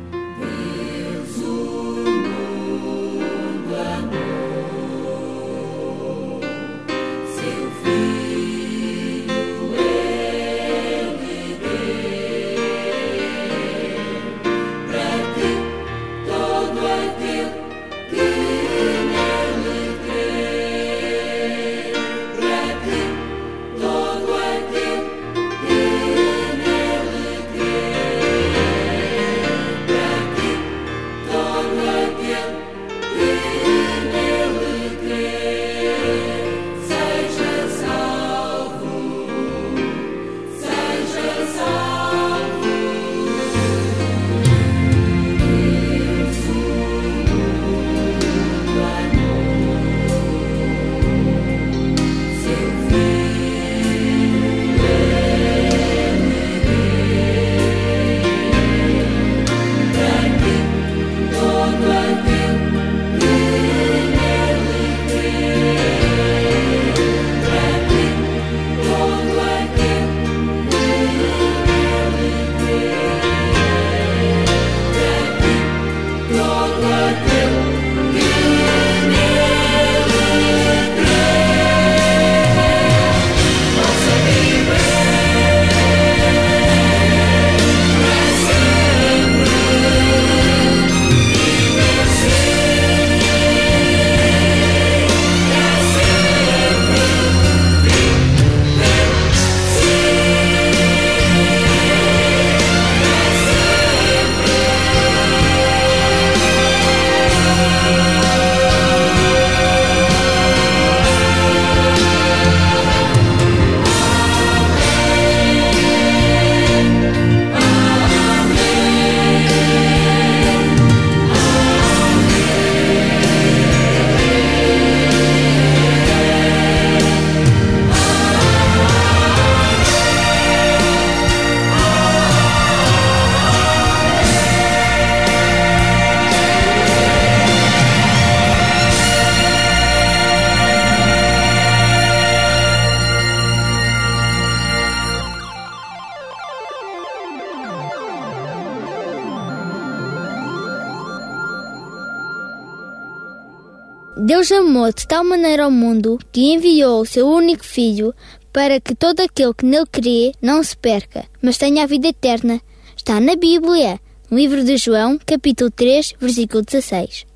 Deus 154.40 154.52
amou 154.52 154.90
de 154.90 155.06
tal 155.06 155.22
maneira 155.22 155.64
ao 155.64 155.70
mundo 155.70 156.18
que 156.32 156.54
enviou 156.54 157.02
o 157.02 157.04
seu 157.04 157.28
único 157.28 157.62
Filho 157.62 158.14
para 158.50 158.80
que 158.80 158.94
todo 158.94 159.20
aquele 159.20 159.52
que 159.52 159.66
nele 159.66 159.84
crê 159.84 160.32
não 160.40 160.64
se 160.64 160.74
perca, 160.74 161.26
mas 161.42 161.58
tenha 161.58 161.82
a 161.82 161.86
vida 161.86 162.08
eterna. 162.08 162.58
Está 162.96 163.20
na 163.20 163.36
Bíblia, 163.36 164.00
no 164.30 164.38
livro 164.38 164.64
de 164.64 164.78
João, 164.78 165.20
capítulo 165.26 165.70
3, 165.70 166.14
versículo 166.18 166.62
16. 166.62 167.26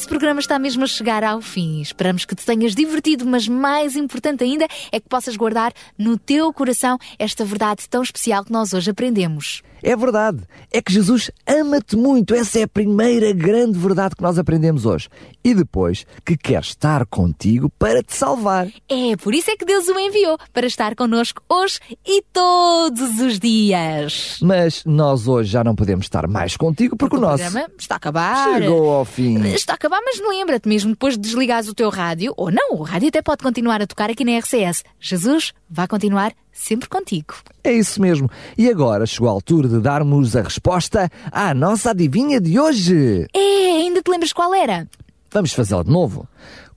Nosso 0.00 0.08
programa 0.08 0.40
está 0.40 0.58
mesmo 0.58 0.82
a 0.82 0.86
chegar 0.86 1.22
ao 1.22 1.42
fim. 1.42 1.82
Esperamos 1.82 2.24
que 2.24 2.34
te 2.34 2.46
tenhas 2.46 2.74
divertido, 2.74 3.26
mas 3.26 3.46
mais 3.46 3.96
importante 3.96 4.42
ainda 4.42 4.66
é 4.90 4.98
que 4.98 5.06
possas 5.06 5.36
guardar 5.36 5.74
no 5.98 6.16
teu 6.16 6.50
coração 6.54 6.96
esta 7.18 7.44
verdade 7.44 7.86
tão 7.86 8.02
especial 8.02 8.42
que 8.42 8.50
nós 8.50 8.72
hoje 8.72 8.90
aprendemos. 8.90 9.62
É 9.82 9.96
verdade. 9.96 10.40
É 10.72 10.80
que 10.82 10.92
Jesus 10.92 11.30
ama-te 11.46 11.96
muito. 11.96 12.34
Essa 12.34 12.60
é 12.60 12.62
a 12.64 12.68
primeira 12.68 13.32
grande 13.32 13.78
verdade 13.78 14.14
que 14.16 14.22
nós 14.22 14.38
aprendemos 14.38 14.86
hoje. 14.86 15.08
E 15.42 15.54
depois, 15.54 16.06
que 16.24 16.36
quer 16.36 16.60
estar 16.62 17.06
contigo 17.06 17.70
para 17.78 18.02
te 18.02 18.14
salvar. 18.14 18.68
É 18.88 19.16
por 19.16 19.34
isso 19.34 19.50
é 19.50 19.56
que 19.56 19.64
Deus 19.64 19.88
o 19.88 19.98
enviou 19.98 20.38
para 20.52 20.66
estar 20.66 20.94
connosco 20.94 21.42
hoje 21.48 21.78
e 22.06 22.22
todos 22.32 23.20
os 23.20 23.38
dias. 23.38 24.38
Mas 24.42 24.84
nós 24.84 25.26
hoje 25.26 25.50
já 25.50 25.64
não 25.64 25.74
podemos 25.74 26.06
estar 26.06 26.26
mais 26.26 26.56
contigo 26.56 26.96
porque, 26.96 27.16
Porque 27.16 27.24
o 27.24 27.28
o 27.28 27.30
nosso 27.30 27.42
programa 27.44 27.70
está 27.78 27.94
a 27.94 27.96
acabar. 27.96 28.60
chegou 28.60 28.90
ao 28.90 29.04
fim. 29.04 29.42
Está 29.48 29.72
a 29.72 29.76
acabar, 29.76 30.00
mas 30.04 30.20
lembra-te 30.20 30.68
mesmo 30.68 30.90
depois 30.90 31.14
de 31.14 31.20
desligares 31.20 31.68
o 31.68 31.74
teu 31.74 31.88
rádio, 31.90 32.32
ou 32.36 32.50
não, 32.50 32.74
o 32.74 32.82
rádio 32.82 33.08
até 33.08 33.22
pode 33.22 33.42
continuar 33.42 33.80
a 33.82 33.86
tocar 33.86 34.10
aqui 34.10 34.24
na 34.24 34.38
RCS. 34.38 34.82
Jesus 34.98 35.52
vai 35.68 35.86
continuar 35.86 36.32
sempre 36.52 36.88
contigo. 36.88 37.34
É 37.62 37.72
isso 37.72 38.00
mesmo. 38.00 38.28
E 38.58 38.68
agora 38.68 39.06
chegou 39.06 39.28
a 39.28 39.32
altura 39.32 39.68
de 39.70 39.80
darmos 39.80 40.36
a 40.36 40.42
resposta 40.42 41.10
à 41.30 41.54
nossa 41.54 41.90
adivinha 41.90 42.40
de 42.40 42.58
hoje. 42.58 43.26
É, 43.34 43.82
ainda 43.82 44.02
te 44.02 44.10
lembras 44.10 44.32
qual 44.32 44.54
era? 44.54 44.86
Vamos 45.30 45.52
fazê-la 45.52 45.82
de 45.82 45.90
novo. 45.90 46.28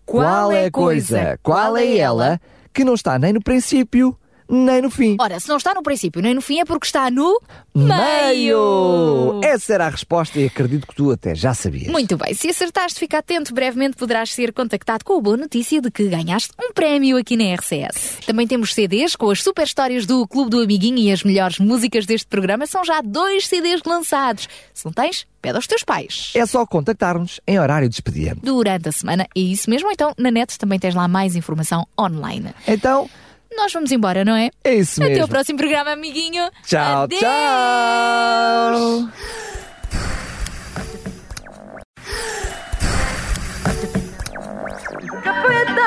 Qual 0.06 0.52
é 0.52 0.66
a 0.66 0.72
coisa, 0.72 1.40
qual 1.42 1.78
é 1.78 1.98
ela 1.98 2.40
que 2.74 2.84
não 2.84 2.94
está 2.94 3.18
nem 3.18 3.34
no 3.34 3.42
princípio, 3.42 4.18
nem 4.50 4.82
no 4.82 4.90
fim? 4.90 5.16
Ora, 5.20 5.40
se 5.40 5.50
não 5.50 5.58
está 5.58 5.74
no 5.74 5.84
princípio 5.84 6.22
nem 6.22 6.34
no 6.34 6.42
fim 6.42 6.60
é 6.60 6.66
porque 6.66 6.86
está 6.86 7.10
no 7.10 7.40
Meio! 7.76 9.42
Essa 9.44 9.74
era 9.74 9.88
a 9.88 9.90
resposta 9.90 10.40
e 10.40 10.46
acredito 10.46 10.86
que 10.86 10.96
tu 10.96 11.12
até 11.12 11.34
já 11.34 11.56
sabias. 11.56 11.92
Muito 11.92 12.16
bem, 12.18 12.34
se 12.36 12.50
acertaste, 12.50 13.00
fica 13.00 13.18
atento. 13.18 13.52
Brevemente 13.52 13.98
poderás 13.98 14.32
ser 14.32 14.54
contactado 14.54 15.04
com 15.04 15.18
a 15.18 15.22
boa 15.22 15.38
notícia 15.38 15.82
de 15.82 15.90
que 15.90 16.08
ganhaste 16.08 16.52
um 16.60 16.72
prémio 16.72 17.18
aqui 17.18 17.36
na 17.36 17.56
RCS. 17.56 18.20
Também 18.28 18.46
temos 18.46 18.74
CDs 18.76 19.16
com 19.16 19.30
as 19.32 19.42
super 19.42 19.64
histórias 19.64 20.06
do 20.06 20.28
Clube 20.28 20.52
do 20.52 20.62
Amiguinho 20.62 21.00
e 21.00 21.12
as 21.12 21.24
melhores 21.24 21.58
músicas 21.58 22.06
deste 22.06 22.28
programa. 22.28 22.68
São 22.68 22.86
já 22.86 23.02
dois 23.02 23.48
CDs 23.48 23.82
lançados. 23.86 24.48
Se 24.72 24.86
não 24.86 24.94
tens, 24.94 25.26
pede 25.42 25.56
aos 25.56 25.66
teus 25.66 25.84
pais. 25.84 26.32
É 26.36 26.46
só 26.46 26.66
contactar-nos 26.68 27.42
em 27.48 27.60
horário 27.60 27.90
de 27.90 27.96
expediente. 27.96 28.42
Durante 28.44 28.90
a 28.90 28.92
semana, 28.92 29.28
é 29.36 29.40
isso 29.40 29.68
mesmo. 29.68 29.92
Então, 29.92 30.14
na 30.18 30.30
net 30.30 30.60
também 30.60 30.78
tens 30.78 30.94
lá 30.94 31.08
mais 31.08 31.36
informação 31.36 31.88
online. 32.00 32.54
Então, 32.68 33.10
Nós 33.56 33.72
vamos 33.72 33.92
embora, 33.92 34.26
não 34.26 34.36
é? 34.36 34.50
é 34.64 34.76
isso 34.76 35.02
Até 35.02 35.12
mesmo. 35.12 35.26
o 35.26 35.28
próximo 35.28 35.58
programa, 35.58 35.92
amiguinho. 35.92 36.50
Tchau, 36.66 37.04
Adeus. 37.04 37.22
tchau! 37.22 39.10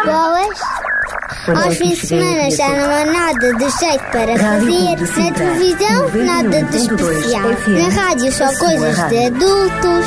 Boas? 0.05 0.59
Aos 1.65 1.77
fins 1.77 2.01
de 2.01 2.07
semana 2.07 2.51
já 2.51 2.69
não 2.69 2.91
há 2.91 3.05
nada 3.05 3.53
de 3.55 3.71
jeito 3.79 4.05
para 4.11 4.37
fazer. 4.39 4.97
Na 5.23 5.33
televisão, 5.33 6.25
nada 6.25 6.63
de 6.63 6.77
especial. 6.77 7.49
Na 7.69 7.89
rádio, 8.03 8.33
só 8.33 8.47
coisas 8.59 8.97
de 9.09 9.27
adultos. 9.27 10.07